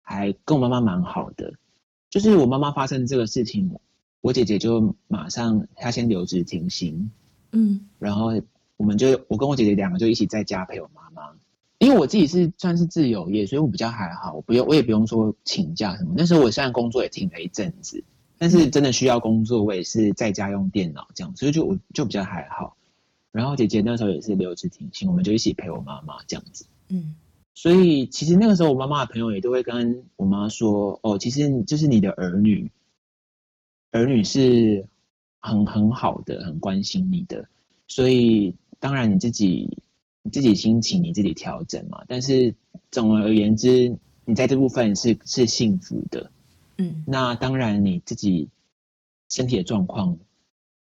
[0.00, 1.52] 还跟我妈妈蛮好的。
[2.08, 3.70] 就是我妈妈发生这个事情，
[4.20, 7.10] 我姐姐就马上她先留职停薪，
[7.52, 8.32] 嗯，然后
[8.76, 11.30] 我们就我跟我姐姐两个就一起在家陪我妈妈。
[11.80, 16.12] 因为我自己是算是自由业，所以我比较还好，我不用，我也不用说请假什么。
[16.14, 18.04] 那时候我虽然工作也停了一阵子，
[18.36, 22.76] 但是真的需要工作，我也是在家用电脑这样，所以就我就比较还好。
[23.32, 26.66] 然后姐姐那时候也是留职停薪，我们就一起陪我妈妈这样子。
[26.88, 27.14] 嗯，
[27.54, 32.70] 所以其实那个时候我妈妈的朋友也都会跟我妈说：“哦，其实就是你的儿女，
[33.90, 34.86] 儿女是
[35.38, 37.48] 很很好的，很关心你的。
[37.88, 39.78] 所以当然你自己。”
[40.22, 42.54] 你自己心情你自己调整嘛，但是
[42.90, 43.96] 总而言之，
[44.26, 46.30] 你在这部分是是幸福的，
[46.76, 48.50] 嗯，那当然你自己
[49.30, 50.18] 身体的状况，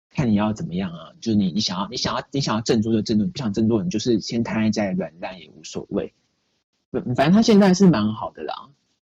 [0.09, 6.15] 看你要怎么样啊，就是你你想要你想要你想要振作就振作，你不想振作你就是先瘫在软烂也无所谓，
[6.91, 8.71] 反正他现在是蛮好的啦，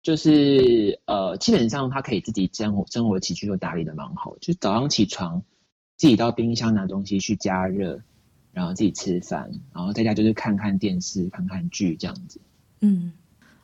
[0.03, 5.41] 就是呃基本上他可以自己生活生活起居都打理的蛮好，就早上起床
[5.95, 8.01] 自己到冰箱拿东西去加热。
[8.53, 12.39] 然后自己吃饭，然后在家就是看看电视、看看剧这样子。
[12.81, 13.11] 嗯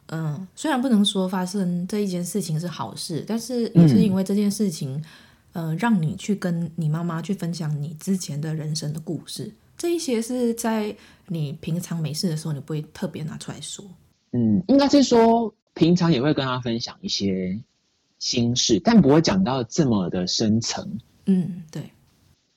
[0.08, 4.96] 嗯，虽然不能说发生这一件事情是好事，但是也是因为这件事情，
[5.52, 9.52] 嗯、呃，让你去跟你妈妈去分享你之前的人生的故事。
[9.78, 10.96] 这一些是在
[11.28, 13.84] 你平常没事的时候，你不会特别拿出来说。
[14.32, 17.60] 嗯，应该是说平常也会跟她分享一些
[18.18, 21.00] 心事，但不会讲到这么的深层。
[21.26, 21.84] 嗯，对。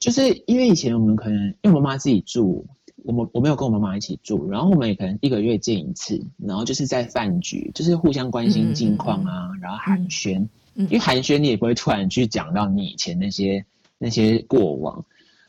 [0.01, 2.66] 就是因为以前我们可能因为我妈妈自己住
[3.05, 13.64] 我们我没有跟我妈妈一起住，然后我们也可能一个月见一次，然后就是在饭局，就是互相关心近况啊，然后寒暄，因为寒暄你也不会突然去讲到你以前那些
[13.98, 15.05] 那些过往，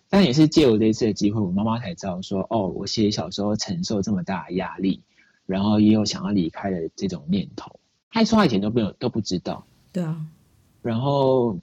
[0.10, 5.02] 但也是借我这一次的机会，我妈妈才知道说，哦，我其实小时候承受这么大的压力，
[5.46, 7.80] 然后也有想要离开的这种念头，
[8.10, 10.26] 她说她以前都没有都不知道，对啊，
[10.82, 11.58] 然后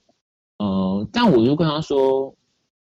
[0.59, 2.35] 呃，但我就跟她说。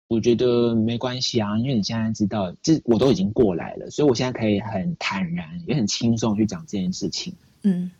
[0.08, 7.34] 我觉得没关系啊，因为你现在知道，这我都已经过来了，所以我现在可以很坦然，也很轻松去讲这件事情。
[7.62, 7.90] 嗯，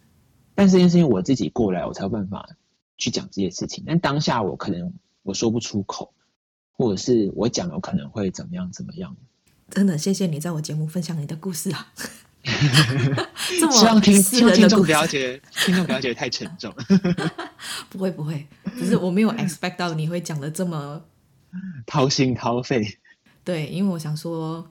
[0.55, 2.49] 但是这件事情我自己过来，我才有办法
[2.97, 3.85] 去讲这件事情。
[3.87, 4.91] 但当下我可能
[5.23, 6.11] 我说不出口，
[6.73, 9.15] 或者是我讲有可能会怎么样怎么样。
[9.69, 11.93] 真的，谢谢你在我节目分享你的故事啊！
[13.71, 16.73] 希望听听众不要觉得听众不要觉得太沉重。
[17.91, 18.47] 不会不会，
[18.79, 21.03] 只是我没有 expect 到你会讲的这么。
[21.87, 22.99] 掏心掏肺，
[23.45, 24.71] 对，因为我想说，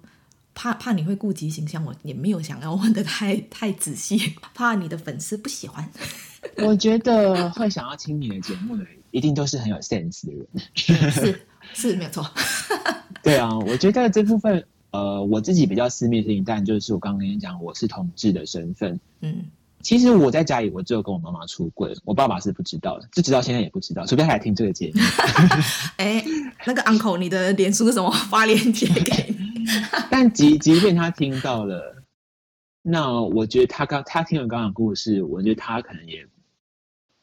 [0.54, 5.90] 怕怕你会顾及形象，我也没有想要问的太太仔细， 怕你的粉丝不喜欢。
[6.58, 10.48] 我觉得会想要听你的节目的人，一定都是很有 sense 的人。
[10.76, 11.42] 是
[11.74, 12.26] 是，没有错。
[13.22, 19.46] 对啊，我觉得这部分，呃，我自己比较私密的事情，但就是我刚刚跟你讲，我是同志的身份，嗯。
[19.88, 25.00] 其实我在家里，我只有跟我妈妈出柜，我爸爸是不知道的，就直到现在也不知道，除非他来听这个节目。
[25.96, 26.26] 哎、欸，
[26.66, 28.12] 那个 uncle，你的脸书是什么？
[28.30, 29.64] 发链接给你。
[30.12, 32.04] 但即即便他听到了，
[32.82, 36.28] 那我觉得他刚他听了刚刚的故事，我觉得他可能也，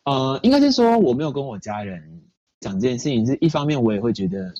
[0.05, 2.23] 呃，应该是说我没有跟我家人
[2.61, 4.55] 讲这件事情，是一方面我也会觉得，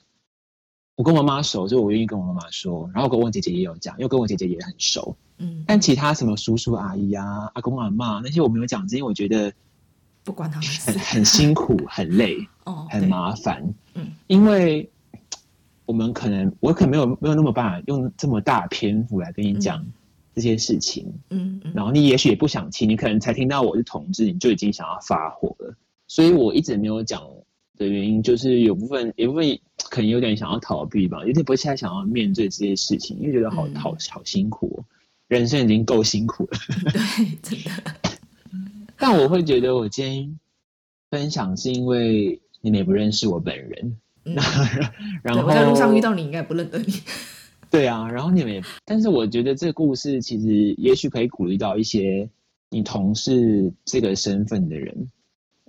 [0.97, 5.17] 我跟我妈妈熟，所以我愿意跟我妈妈说，然后跟我姐姐也有讲，因为跟我姐姐也很熟。
[5.39, 9.53] 嗯，但其他什么叔叔阿姨啊、阿公阿嬷那些我没有讲，是因为我觉得
[10.23, 13.63] 不管他们很很辛苦、 很累、哦，很麻烦。
[13.95, 14.89] 嗯，因为
[15.87, 19.85] 我们可能我可能没有没有那么办法用这么大篇幅来跟你讲
[20.35, 21.13] 这些事情。
[21.31, 25.75] 嗯嗯，然后你也许也不想听，你可能才听到我是同志，你就已经想要发火了。
[26.07, 27.23] 所以我一直没有讲
[27.77, 29.59] 的原因，就是有部分有部分
[29.91, 34.85] 可能有点想要逃避吧，有点不太想要面对这些事情，因为觉得好好、嗯、好辛苦、哦。
[35.27, 36.59] 人生已经够辛苦了，
[36.93, 37.71] 对，真的。
[38.99, 40.39] 但我会觉得，我今天
[41.11, 44.37] 分享是因为你们也不认识我本人，嗯、
[45.25, 47.03] 然后我在路上遇到你，应该不认得你。
[47.71, 52.29] 对啊，然后你们也，但是我觉得这个故事其实也许可以鼓励到一些
[52.71, 55.11] 你同事这个身份的人，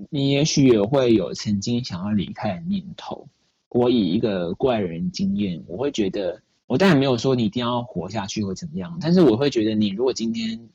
[0.10, 3.28] 你也许也会有曾经想要离开的念头。
[3.70, 6.42] 我以一个过来人经验，我会觉得。
[6.68, 10.70] 我当然没有说你一定要活下去或怎么样，但是我会觉得你如果今天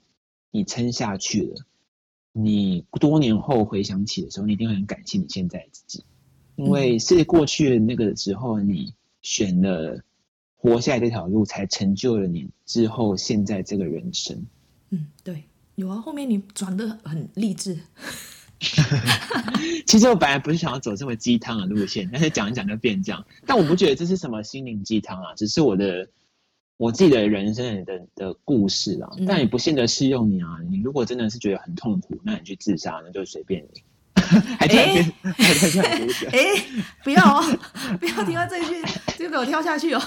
[0.51, 1.65] 你撑下去了，
[2.33, 6.05] 你多年后回想起的时候，你一定会很感谢你现在自己，
[6.57, 10.01] 因为是过去的那个时候你选了
[10.55, 14.47] 活下来这条路，才成就了你之后现在这个人生。
[14.91, 17.81] 嗯，对，有啊，后面你转的很励志。
[19.87, 23.25] 其实我本来不是想要走这么鸡汤的路线，但是讲一讲就变这样。
[23.47, 26.07] 但我不觉得这是什么心灵鸡汤啊，只是我的
[26.77, 29.09] 我自己的人生的的故事啊。
[29.27, 30.59] 但也不见得适用你啊。
[30.69, 33.83] 你如果真的是觉得很痛苦，那你去自杀，那就随便你。
[34.61, 36.33] 还在这边，还在这边。
[36.33, 36.65] 哎，
[37.03, 37.43] 不要哦，
[37.99, 38.83] 不要听到这一句，
[39.19, 40.03] 就给我跳下去哦。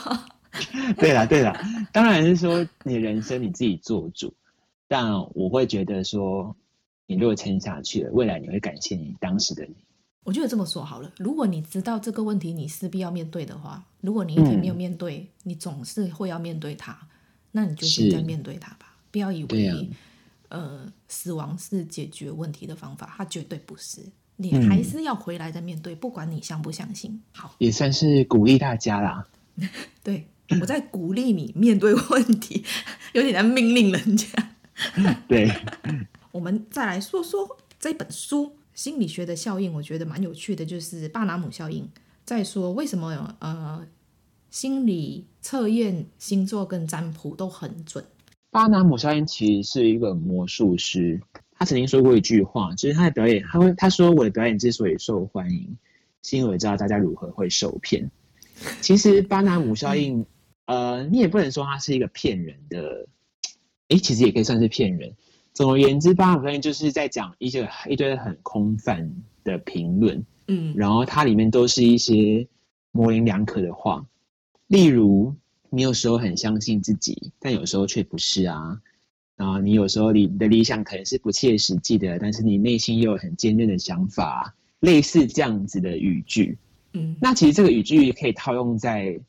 [0.97, 1.60] 对了对了，
[1.91, 4.32] 当然是说你人生你自己做主，
[4.88, 6.56] 但我会觉得说。
[7.08, 9.76] 你如果撑下去了，未来你会感谢你当时的你。
[10.24, 16.97] 我觉得这么说好了，如果你知道这个问题你势必要面对的话，如果你一天没有面对，嗯、你总是会要面对它，
[17.51, 18.95] 那你就现在面对它吧。
[19.12, 19.78] 不要以为、啊、
[20.47, 24.01] 呃死亡是解决问题的方法，它绝对不是。
[24.38, 27.22] 你还是要回来再面对，嗯、不管你相不相信。
[27.34, 29.28] 好，也算是鼓励大家啦。
[30.01, 30.26] 对，
[30.62, 32.64] 我在鼓励你面对问题，
[33.14, 34.28] 有点在命令人家。
[35.28, 35.51] 对。
[36.34, 37.47] 我们再来说说
[37.79, 41.88] 这本书心理学的效应，我觉得蛮有趣的，就是巴纳姆效应。
[42.25, 43.86] 再说为什么呃，
[44.49, 48.03] 心理测验、星座跟占卜都很准。
[48.49, 51.21] 巴纳姆效应其实是一个魔术师，
[51.51, 55.77] 他曾经说过一句话，就是他的表演，他会他说我的表演之所以受欢迎，
[56.23, 58.09] 是因为我知道大家如何会受骗。
[58.81, 60.25] 其实巴纳姆效应，
[60.65, 63.07] 呃，你也不能说他是一个骗人的，
[63.89, 65.13] 诶，其实也可以算是骗人。
[65.54, 72.47] 总而言之，巴纳姆效应就是在讲一些一堆很空泛的评论，嗯，然后它里面都是一些
[72.91, 74.06] 模棱两可的话，
[74.68, 75.36] 例如
[75.70, 78.82] 你有时候很相信自己，但有时候却不是啊，
[79.36, 86.58] 然后你有时候你的理想可能是不切实际的，但是你内心又有很坚韧的想法，类似这样子的语句，
[86.93, 89.20] 嗯，那其实这个语句也可以套用在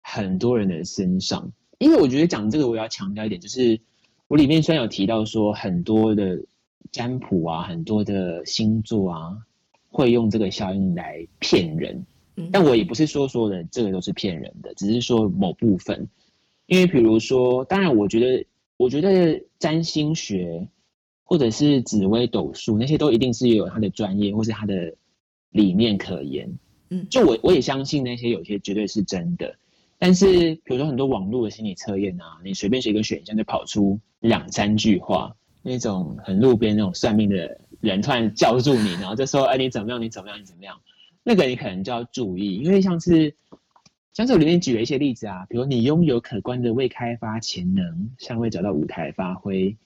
[0.00, 1.52] 很多人的身上。
[1.78, 3.80] 因为我觉得讲这个，我要强调一点，就是
[4.28, 6.40] 我里面虽然有提到说很多的
[6.90, 9.38] 占卜啊，很多的星座啊，
[9.90, 12.04] 会用这个效应来骗人，
[12.50, 16.08] 但我也不是说所有的这个都是骗人的，只是说某部分。
[16.66, 18.46] 因为比如说，当然，我觉得，
[18.78, 20.66] 我觉得占星学
[21.24, 24.94] 或者是紫微斗数那些，都一定是有它的专业或是它的
[25.50, 26.50] 理念可言。
[26.88, 29.56] 嗯，就我我也相信那些有些绝对是真的。
[30.04, 35.32] 但是，比如说很多网络的心理测验啊，你随便写一个选项就跑出两三句话，
[35.62, 40.02] 那种很路边那种算命的人突然叫住你，然后就说：“哎，你怎么样？
[40.02, 40.40] 你怎么样？
[40.40, 40.76] 你怎么样？”
[41.22, 43.32] 那个你可能就要注意，因为像是
[44.12, 49.76] 像是我里面举了一些例子啊，比如你拥有可观的未开发潜能，尚未找到舞台发挥；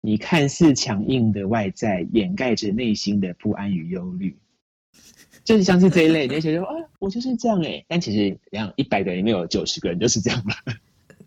[0.00, 4.34] 你看似强硬的外在，掩盖着内心的不安与忧虑。
[5.46, 10.54] 就是像是这一类， 你会觉得啊，我就是这样哎、欸，但其实两一百个人里面有九十个人就是这样吧？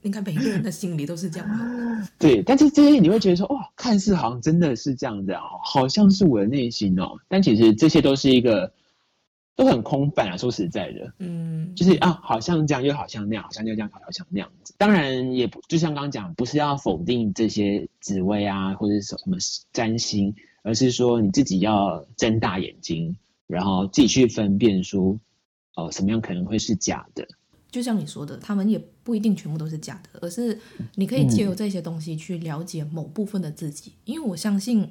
[0.01, 2.07] 你看每一个人的心里都是这样吗？
[2.19, 8.71] 对，但是这些你会觉得说，哇，看似好像真的是这样的哦，好像是我的内心哦，但其实这些都是一个
[9.55, 10.37] 都很空泛啊。
[10.37, 14.73] 说实在的，嗯，就是啊，好像这样，又好像那样，好像又这样，好像那样子。
[14.77, 19.37] 当然也不就像刚刚讲，不是要否定这些职位啊，或者是什么
[19.73, 23.15] 占星，而是说你自己要睁大眼睛。
[23.49, 25.19] 然后自己去分辨出，
[25.73, 27.27] 哦，什么样可能会是假的？
[27.71, 30.59] 就像你说的，他们也不一定全部都是假的，而是
[30.93, 33.89] 你可以借由这些东西去了解某部分的自己。
[33.89, 34.87] 嗯、因为我相信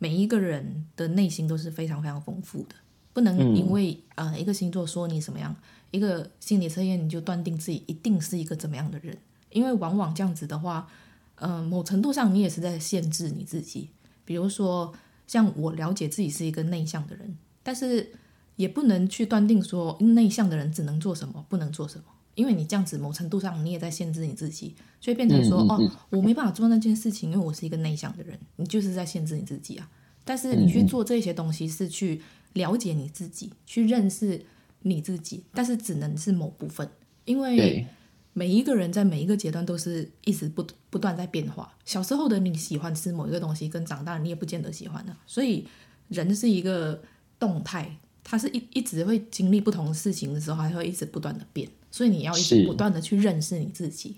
[0.00, 2.74] 每一个人的内心都是非常非常丰富的，
[3.12, 5.54] 不能因为、嗯、呃一个星座说你什么样，
[5.92, 9.16] 一个心理测验你就断定自己一定是一个怎么样的人。
[9.50, 10.88] 因为往往这样子的话，
[11.36, 13.88] 呃，某程度上你也是在限制你自己。
[14.24, 14.92] 比如说，
[15.28, 17.36] 像我了解自己是一个内向的人。
[17.70, 18.10] 但是
[18.56, 22.04] 也不能去断定说内向的人只能做什么，不能做什么，
[22.34, 25.78] 因为你这样子某程度上你也在限制你自己，所以变成说哦，
[26.10, 29.88] 我没办法做那件事情，因为我是一个内向的人，你就是在限制你自己啊。
[30.24, 32.20] 但是你去做这些东西是去
[32.54, 34.44] 了解你自己，去认识
[34.80, 36.90] 你自己，但是只能是某部分，
[37.24, 37.86] 因为
[38.32, 41.72] 每一个人在每一个阶段都是一直不不断在变化。
[41.84, 45.68] 小时候的你喜欢吃某一个东西，跟长大你也不见得喜欢的，所以
[46.08, 47.00] 人是一个。
[47.40, 47.90] 动态，
[48.22, 54.16] 它是一一直会经历不同的事情的时候，还会一直不断的变，所以你要一直不断的去认识你自己。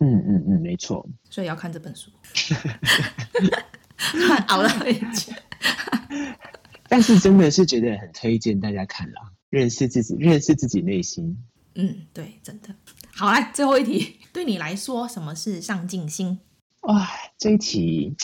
[0.00, 1.04] 嗯嗯嗯，没错。
[1.28, 2.10] 所以要看这本书。
[4.46, 5.32] 熬了一句。
[6.88, 11.36] 但是真的是觉得很推荐大家看啦，认识自己，认识自己内心。
[11.74, 12.74] 嗯，对，真的。
[13.12, 16.38] 好，来最后一题，对你来说，什么是上进心？
[16.82, 18.14] 哇，这一题。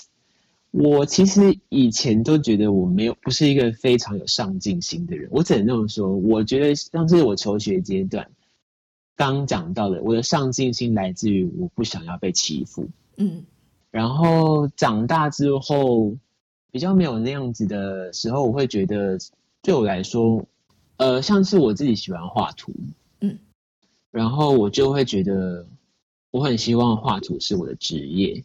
[0.77, 6.12] 我其实以前都觉得我没有不是一个非常有上进心的人，我只能这么说。
[6.16, 8.29] 我觉得像是我求学阶段
[9.14, 12.89] 刚讲到的，我的上进心来自于我不想要被欺负。
[13.18, 13.45] 嗯，
[13.93, 16.16] 然后长大之后
[16.72, 19.16] 比较没有那样子的时候，我会觉得
[19.62, 20.45] 对我来说，
[20.97, 22.72] 呃，像是我自己喜欢画图，
[23.20, 23.39] 嗯，
[24.11, 25.68] 然后我就会觉得
[26.33, 28.43] 我很希望画图是我的职业。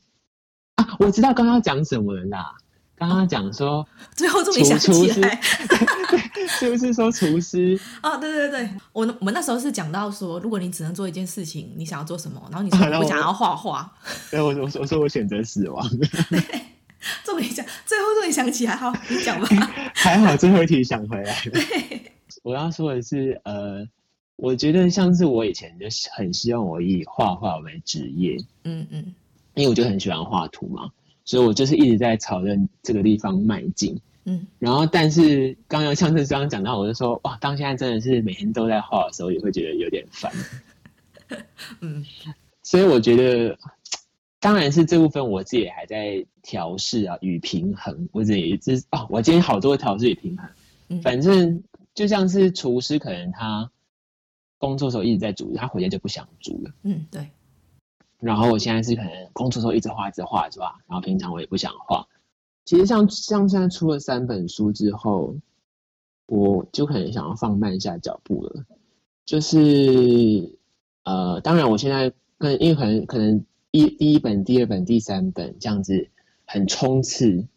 [0.79, 2.55] 啊，我知道刚刚讲什么了啦。
[2.95, 5.39] 刚刚讲说，最后终于想起来，
[6.47, 7.79] 是不是说厨师？
[8.03, 12.41] 哦，对对对，我我们那时候是讲到说，如果你只能做一件事情，你想要做什么？
[12.51, 13.89] 然后你说我想要画画。
[14.29, 15.87] 对，我我我说我选择死亡。
[16.29, 16.61] 对，
[17.23, 19.47] 终于讲，最后终于想起来，好，你讲吧。
[19.93, 21.51] 还好最后一题想回来了。
[21.51, 22.11] 对，
[22.43, 23.87] 我要说的是，呃，
[24.35, 25.85] 我觉得像是我以前就
[26.17, 28.35] 很希望我以画画为职业。
[28.65, 29.15] 嗯嗯。
[29.59, 30.89] 因为我就很喜欢画图嘛，
[31.25, 33.99] 所以我就是一直在朝着这个地方迈进。
[34.23, 40.31] 嗯，然后但是刚刚像是刚刚讲到，我就说哇，当现在真的是每天都在画的时候，也会觉得有点烦。
[41.81, 42.05] 嗯，
[42.63, 43.57] 所以我觉得，
[44.39, 48.07] 当然是这部分我自己也还在调试啊，与平衡。
[48.13, 50.49] 我自己也是哦，我今天好多调试与平衡。
[50.87, 51.61] 嗯，反正
[51.93, 53.69] 就像是厨师，可能他
[54.57, 56.71] 工作的时候一直在煮，他回家就不想煮了。
[56.83, 57.27] 嗯，对。
[58.19, 60.75] 然后我现在是可能工作时候一直画一直画是吧？
[60.87, 62.05] 然后平常我也不想画。
[62.65, 65.35] 其实像像现在出了三本书之后，
[66.27, 68.65] 我就可能想要放慢一下脚步了。
[69.25, 70.57] 就是
[71.03, 76.09] 呃，当然我现在跟因为可能可能一第一本、第二本、第三本这样子
[76.45, 77.47] 很冲刺，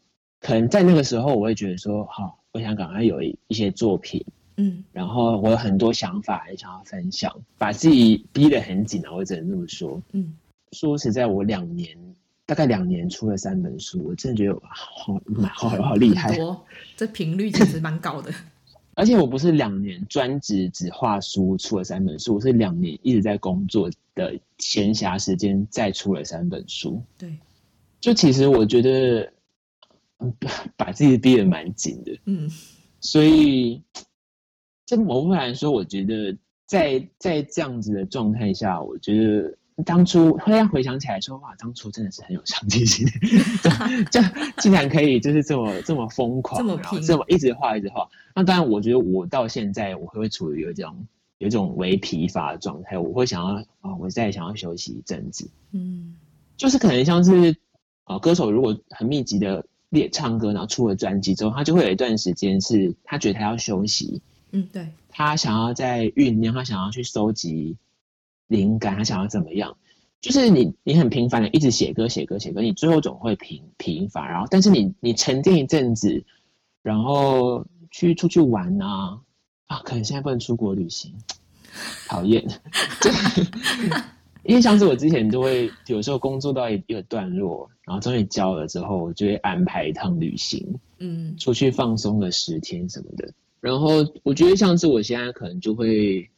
[0.40, 4.24] 可能在那个时候我会觉得说，好，我想赶快有一一些作品，
[4.56, 10.34] 嗯，然后我有很多想法很想要分享，把自己逼得很紧啊，我只能这么说，嗯。
[10.72, 11.96] 说实在，我两年
[12.46, 15.20] 大概两年出了三本书，我真的觉得好
[15.52, 16.36] 好好好厉害。
[16.96, 18.32] 这频率其实蛮高的。
[18.94, 27.02] 而且我不是两年专职只画书出了三本书，我是两年一直在工作的闲暇时间再出了三本书。
[27.16, 27.38] 对，
[28.00, 29.32] 就其实我觉得，
[30.76, 32.18] 把自己逼得蛮紧的。
[32.26, 32.50] 嗯，
[33.00, 33.82] 所以，
[34.84, 36.36] 这某部分来说，我觉得
[36.66, 39.56] 在在这样子的状态下，我觉得。
[39.86, 43.06] 当初突然回想起来说，哇，当初真的是很有上进心，
[44.12, 44.20] 就
[44.58, 48.06] 竟然可以就是这么这么疯狂，这么拼，这么一直画一直画。
[48.34, 51.06] 那当然，我觉得我到现在我会处于有一种
[51.38, 55.50] 有一种微疲乏的状态，我会想要啊、哦，我再想要休息一阵子。
[55.72, 56.16] 嗯，
[56.56, 57.56] 就是可能像是
[58.04, 64.20] 啊，歌手如果很密集的练唱歌，然后出了专辑之后，他就会有一段时间是他觉得他要休息。
[64.50, 67.78] 嗯，对，他想要在酝酿，他想要去收集。
[68.48, 69.76] 灵感，他想要怎么样？
[70.20, 74.30] 就是你，你很频繁的一直写歌，写歌，写歌，你最后总会疲疲乏。
[74.30, 76.24] 然后，但是你，你沉淀一阵子，
[76.80, 79.18] 然后去出去玩啊
[79.66, 79.78] 啊！
[79.84, 81.12] 可能现在不能出国旅行，
[82.06, 82.46] 讨厌。
[84.46, 93.34] 因为像是我之前都会有时候工作到一个段落，然后终于交了之后，我就会安排一趟旅行，嗯，出去放松个十天什么的。
[93.60, 96.30] 然后我觉得像是我现在可能就会。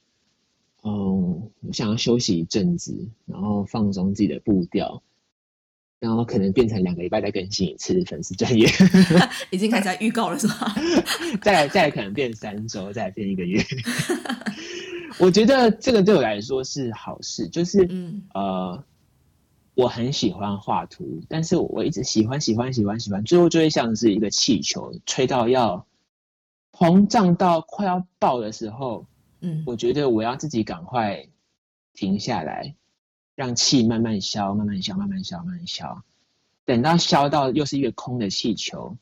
[0.87, 5.03] 嗯，我想要休息一阵子，然后放松自己的步调，
[5.99, 8.69] 然后可能变成两个礼拜再更新一次粉丝专业，
[9.51, 10.75] 已经开始在预告了是吧？
[11.41, 13.65] 再来再来可能变三周，再来变一个月。
[15.19, 18.85] 我觉得这个对我来说是好事，就是嗯呃，
[19.75, 25.87] 我很喜欢画图，但是我一直喜欢喜欢喜欢喜欢，最后就会像是一个气球，吹到要
[26.73, 29.07] 膨胀到快要爆的时候。
[29.45, 31.29] 嗯，我觉得我要自己赶快
[31.93, 32.75] 停下来，
[33.35, 36.03] 让气慢慢消，慢慢消，慢慢消，慢慢消。
[36.65, 38.97] 等到消到又是一个空的气球，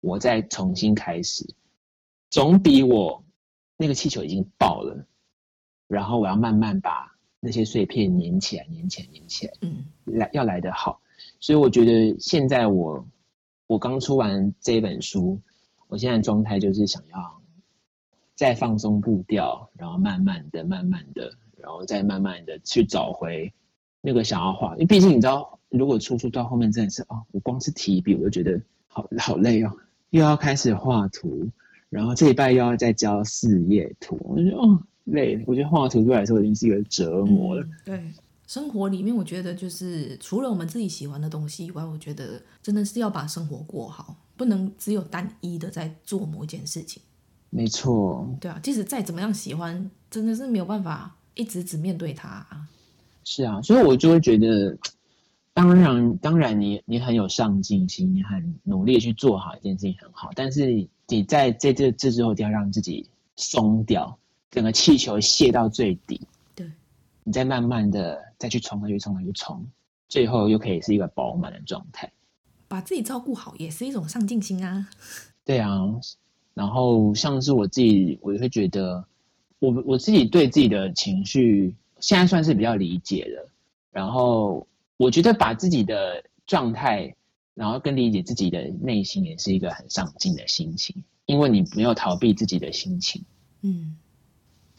[0.00, 1.54] 我再重新开始，
[2.28, 3.22] 总比我
[3.76, 5.06] 那个气球已经爆了，
[5.86, 11.00] 然后我要慢慢把那些碎片粘起来，粘起来，粘起来，嗯，来要来的好。
[11.38, 13.06] 所以我觉得现在我
[13.68, 15.40] 我刚出完这本书，
[15.86, 17.37] 我现在状态就是想要。
[18.38, 23.52] 再放松步调，然后慢慢的、慢慢的，然后再慢慢的去找回
[24.00, 24.74] 那个想要画。
[24.74, 29.72] 因为毕竟你知道，如果出书到后面真的是哦，我光是提笔我就觉得好好累哦，
[30.10, 31.48] 又要开始画图，
[31.90, 35.42] 然后这一拜又要再交四页图，我就觉得哦累。
[35.44, 37.66] 我觉得画图对我来说已经是一个折磨了。
[37.84, 38.00] 对，
[38.46, 47.02] 生活里面我觉得就是除了我们自己喜欢的东西以外，我觉得真的是要把生活过好，不能只有单一的在做某一件事情。
[47.50, 52.68] 没错，对啊，即使再怎么样喜欢，真的是没有办法一直只面对他啊。
[53.24, 54.76] 是啊，所以我就会觉得，
[55.54, 64.18] 当然，当然你，你你很有上进心，你很努力去做好一件事情很好，但是你在这这这之后，一定要让自己松掉，
[64.50, 66.20] 整个气球泄到最底，
[66.54, 66.70] 对，
[67.24, 69.66] 你再慢慢的再去冲，再去冲，再去冲，
[70.06, 72.12] 最后又可以是一个饱满的状态。
[72.68, 74.88] 把自己照顾好也是一种上进心啊。
[75.46, 75.70] 对啊。
[76.58, 79.04] 然后像是我自己，我会觉得
[79.60, 83.48] 我，我我自己对自己的情绪现在算是比较理解了。
[83.92, 84.66] 然后
[84.96, 87.14] 我觉得把自己的状态，
[87.54, 93.24] 然后更理解自己的内心，也是一个很上进的心情，因为你没有逃避自己的心情。
[93.62, 93.96] 嗯，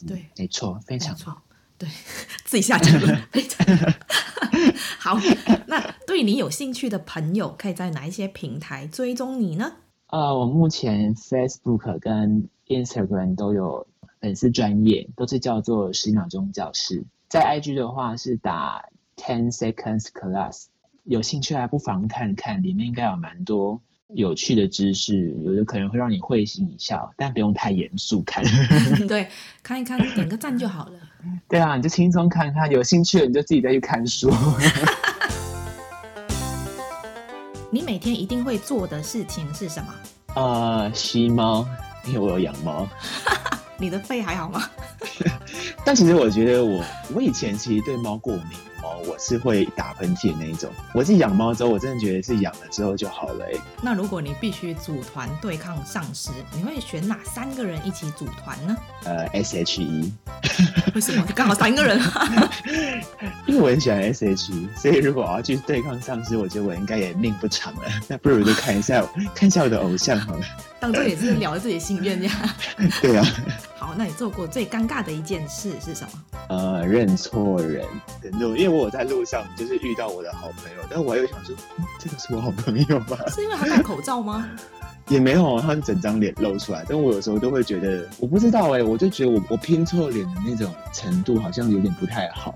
[0.06, 1.42] 对，没错，非常好。
[1.78, 1.88] 对，
[2.44, 3.66] 自己下结论，非常
[5.00, 5.18] 好。
[5.68, 9.78] 那对你有兴趣的朋友，可以在哪一些平台追踪你呢？
[10.12, 13.86] 呃，我目前 Facebook 跟 Instagram 都有
[14.20, 17.04] 粉丝专业，都是叫做十秒钟教室。
[17.28, 18.84] 在 IG 的话是打
[19.16, 20.66] Ten Seconds Class，
[21.04, 28.44] 有兴趣还不妨看看，里面应该有蛮多有趣的知识，有的可能会让你会心一笑，但不用太严肃看。
[29.08, 29.28] 对，
[29.62, 31.00] 看一看，点个赞就好了。
[31.48, 34.32] 对啊，你就轻松看看，有兴趣了你就自己再去看书。
[37.80, 39.94] 你每天一定会做的事情是什么？
[40.36, 41.66] 呃，吸猫，
[42.06, 42.86] 因为我有养猫。
[43.80, 44.70] 你的肺还好吗？
[45.86, 46.84] 但其实我觉得我，
[47.16, 48.58] 我以前其实对猫过敏。
[49.08, 50.70] 我是会打喷嚏的那一种。
[50.94, 53.46] 我是养猫之后，我真的觉得是养了之后就好了。
[53.46, 53.60] 欸。
[53.82, 58.78] 那如果你必须组团对抗丧尸，你会选哪三个人一起组团呢？
[59.04, 60.14] 呃，S H E。
[60.96, 61.26] 为什么？
[61.36, 62.52] 刚好三个人啊。
[63.48, 67.82] 因为我很喜欢 S H E，所以如果我要去对抗丧尸，我觉得我应该也命不长了。
[68.08, 70.46] 那不如就看一下，看一下我的偶像好了。
[70.80, 72.56] 当做也是聊了自己的心愿呀。
[73.02, 73.26] 对啊。
[73.78, 76.10] 好，那你做过最尴尬的一件事是什么？
[76.50, 77.86] 呃，认错人
[78.22, 83.18] 的路，因为我在路上就是遇到我的好朋友，但我又想说，嗯，这个是我好朋友吗？
[83.30, 84.50] 是因为他戴口罩吗？
[85.10, 86.86] 也没有，他整张脸露出来。
[86.88, 92.56] 但我有时候都会觉得，我不知道哎，我就觉得我我拼错脸的那种程度好像有点不太好。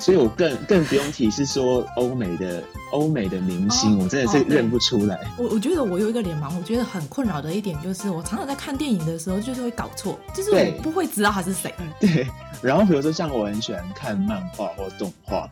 [0.00, 2.62] 所以我更更不用提，是说欧美的
[2.92, 5.16] 欧美的明星，哦、我真的是认不出来。
[5.16, 11.74] 哦、我我觉得我有一个脸盲，我觉得很困扰的一点就是，我常常在看电影的时候，就是会搞错，就是我不会知道他是谁。
[11.98, 12.26] 对。
[12.62, 15.50] 然后比如说像我很喜欢看漫画或动画，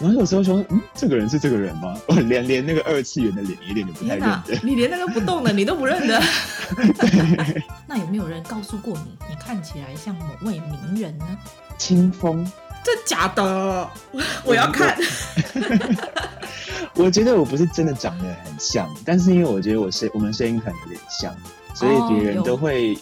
[0.00, 1.96] 然后有时候说，嗯，这个人是这个人吗？
[2.06, 4.56] 我连连那个二次元的脸一点都不太认得。
[4.62, 6.20] 你连那个不动的你都不认得？
[6.76, 7.62] 对。
[7.88, 11.26] 那有没有人告诉过你，你看起来像某位名人呢？
[11.76, 12.48] 清风。
[12.82, 13.88] 真假的，
[14.44, 14.96] 我要看。
[16.94, 21.34] 我觉得我不是真的长得很像，但是因为我觉得我声我们声音可能有点像，
[21.80, 22.94] 所以别人都会。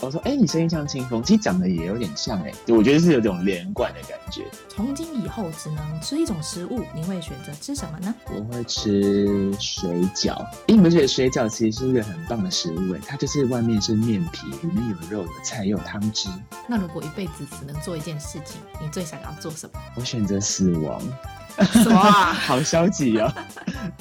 [0.00, 8.14] Oh, 我说：“哎、欸，你声音像清风，其实长得也有点像哎、欸，我觉得是有种连贯的感觉。”从今以后只能吃一种食物，你会选择吃什么呢？
[8.34, 10.36] 我会吃水饺。
[10.36, 16.30] 哎、欸，你们觉得水饺其实是一个很棒的食物哎，它就是外面是面皮，里面有肉、有菜、有汤汁。
[16.66, 19.78] 那如果一辈子只能做一件事情，你最想要做什么？
[19.96, 20.98] 我选择死亡。
[21.72, 22.32] 什么啊？
[22.34, 23.32] 好消极哦！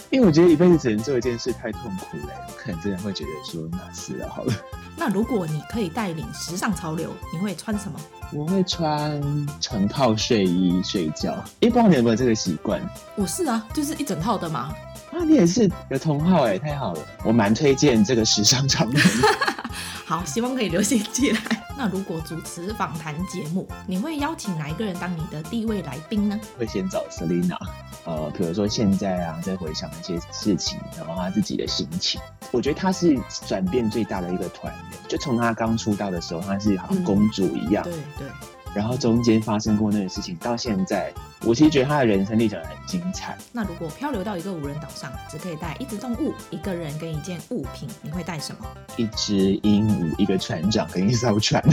[0.09, 4.53] 因为我觉得一辈子只能做一件事太痛苦了，我可能真的会觉得说，那死了好了。
[4.95, 7.99] 那如果你可以带领时尚潮流，你会穿什么？
[8.31, 9.21] 我会穿
[9.59, 11.33] 成套睡衣睡觉。
[11.61, 12.81] 哎，不知道你有没有这个习惯？
[13.15, 14.71] 我是啊，就是一整套的嘛。
[15.11, 16.99] 啊，你也是有同好哎，太好了！
[17.23, 18.99] 我蛮推荐这个时尚潮流。
[20.05, 21.39] 好，希望可以流行起来。
[21.77, 26.39] 那如果主持访谈节目，你会邀请哪一个人当你的第一位来宾呢？
[26.57, 27.57] 会先找 Selina，
[28.05, 32.19] 呃，比如说现在啊，在回想一些事情，然后他自己的心情。
[32.51, 33.17] 我觉得他是
[33.47, 37.83] 转变最大的一个团员，就从他刚出道的时候，他是好像公主一样。
[37.87, 38.27] 嗯、对对。
[38.75, 41.13] 然后中间发生过那个事情，到现在，
[41.45, 43.37] 我其实觉得他的人生历程很精彩。
[43.51, 48.65] 那如果漂流到一个无人岛上，只可以带一只动物、一个人跟一件物品，你会带什么？
[48.97, 51.63] 一只鹦鹉、一个船长跟一艘船，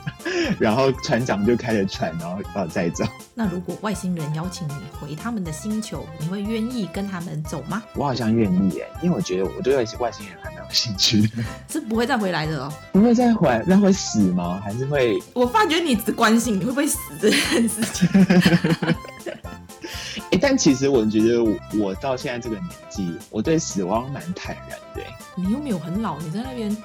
[0.58, 3.04] 然后船长就开着船，然后把我载走。
[3.34, 7.82] 那如果外星人邀请你回他们的星球，你会愿意跟他们走吗？
[7.94, 11.42] 我好像愿意耶，因为我觉得我对外星外星人还蛮有兴趣的。
[11.68, 12.72] 是不会再回来的哦？
[12.92, 14.60] 不会再回来，那会死吗？
[14.62, 15.18] 还是会？
[15.32, 18.08] 我发觉你只关心你会不会死这件事情。
[20.30, 25.02] 欸，但其实我觉得我，我到现在这个年纪，我对死亡蛮坦然的。
[25.36, 26.76] 你又没有很老，你在那边。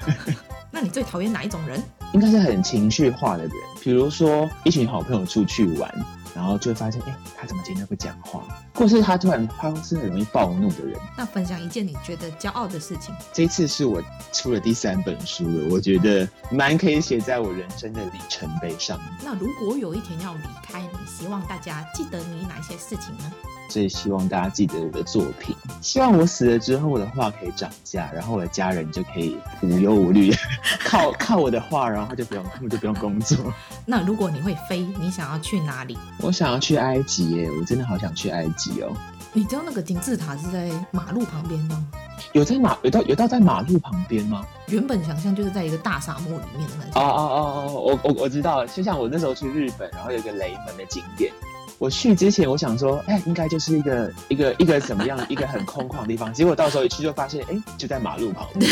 [0.70, 1.82] 那你最讨厌哪一种人？
[2.12, 3.52] 应该是很情绪化的人，
[3.82, 5.92] 比如说一群好朋友出去玩，
[6.34, 8.42] 然后就会发现，哎、欸，他怎么今天不讲话？
[8.74, 10.98] 或是他突然，他是很容易暴怒的人。
[11.16, 13.14] 那分享一件你觉得骄傲的事情。
[13.32, 14.02] 这次是我
[14.32, 18.98] 出了第三本书了，我觉得蛮可以写在我人生的里程碑上。
[19.22, 23.32] 那如果有一天要离开，你希望大家记得你哪一些事情呢？
[23.70, 30.34] 最希望大家记得我的作品，希望我死了之后，我的画可以涨价，然后我的家人就可以无忧无虑，
[30.84, 33.38] 靠靠我的画，然后就不用，就不用工作。
[33.86, 35.96] 那如果你会飞，你想要去哪里？
[36.18, 38.92] 我想要去埃及耶，我真的好想去埃及哦。
[39.32, 41.86] 你知道那个金字塔是在马路旁边吗？
[42.32, 44.44] 有在马有到有到在马路旁边吗？
[44.66, 47.00] 原本想象就是在一个大沙漠里面的那种。
[47.00, 47.38] 哦哦哦
[47.68, 51.32] 哦，我我我知道了，就像我那时候去日本，然后有一个雷门的景点。
[51.80, 56.30] 我去之前，我想说，哎、欸，应该就是一个一个一个怎么样，一个很空旷的地方。
[56.30, 58.70] 结果到时候一去就发现，哎、欸，就在马路旁边。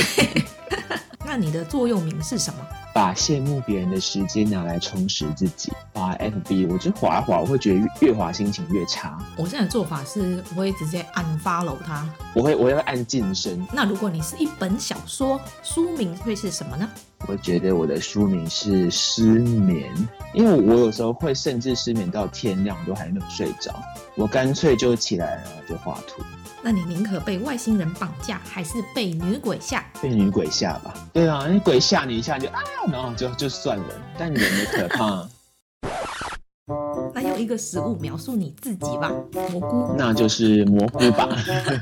[1.25, 2.61] 那你的座右铭是什么？
[2.93, 5.73] 把羡慕别人的时间拿来充实自己。
[5.95, 9.19] 滑 FB，我就滑一滑，我会觉得越滑心情越差。
[9.39, 12.07] 我现在的做法是，我会直接 unfollow 他。
[12.35, 13.67] 我会，我要按晋升。
[13.73, 16.87] 那如果你是一本小说，书名会是什么呢？
[17.27, 19.93] 我觉得我的书名是失眠，
[20.33, 23.75] 因为我有时候会甚至失眠到天亮都还没有睡着，
[24.15, 26.23] 我干脆就起来然后就画图。
[26.63, 29.85] 那你宁可被外星人绑架，还是被女鬼吓？
[30.01, 30.95] 被女鬼吓吧。
[31.13, 33.85] 对啊，那鬼吓你一下就啊，然后就就算了。
[34.17, 35.29] 但人的可怕。
[37.15, 39.95] 那用一个食物描述你自己吧，蘑菇。
[39.97, 41.29] 那就是蘑菇吧。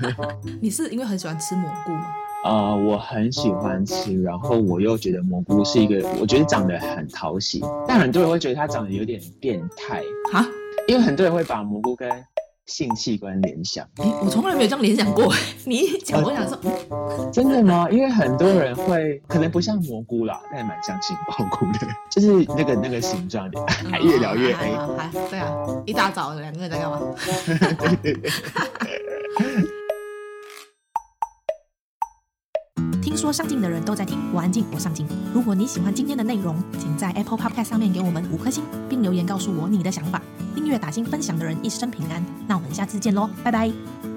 [0.60, 2.06] 你是因为很喜欢吃蘑菇吗？
[2.46, 10.00] 啊、呃，我很喜欢吃，然后我又觉得蘑菇是一个，我觉得长得很讨喜，但很多人会觉得它长得有点变态
[10.32, 10.46] 哈，
[10.86, 12.08] 因为很多人会把蘑菇跟
[12.66, 13.84] 性器官联想。
[13.96, 15.32] 哎，我从来没有这样联想过。
[15.66, 16.56] 你一讲，我想说，
[16.90, 17.88] 呃，真的吗？
[17.90, 23.60] 因为很多人会，可能不像蘑菇啦，但也蛮像杏鲍菇的，就是那个那个形状的，
[23.90, 24.70] 还越聊越黑。
[24.70, 25.52] 还，还对啊，
[25.84, 27.00] 一大早两个人在干嘛？
[27.80, 28.30] 对对对。
[33.16, 35.06] 说上镜的人都在听，我安静，我上镜。
[35.32, 40.20] 如果你喜欢今天的内容，请在 Apple Podcast 上面给我们五颗星，并留言告诉我你的想法。
[40.54, 42.24] 订阅、打新、分享的人一生平安。
[42.46, 44.15] 那我们下次见喽，拜拜。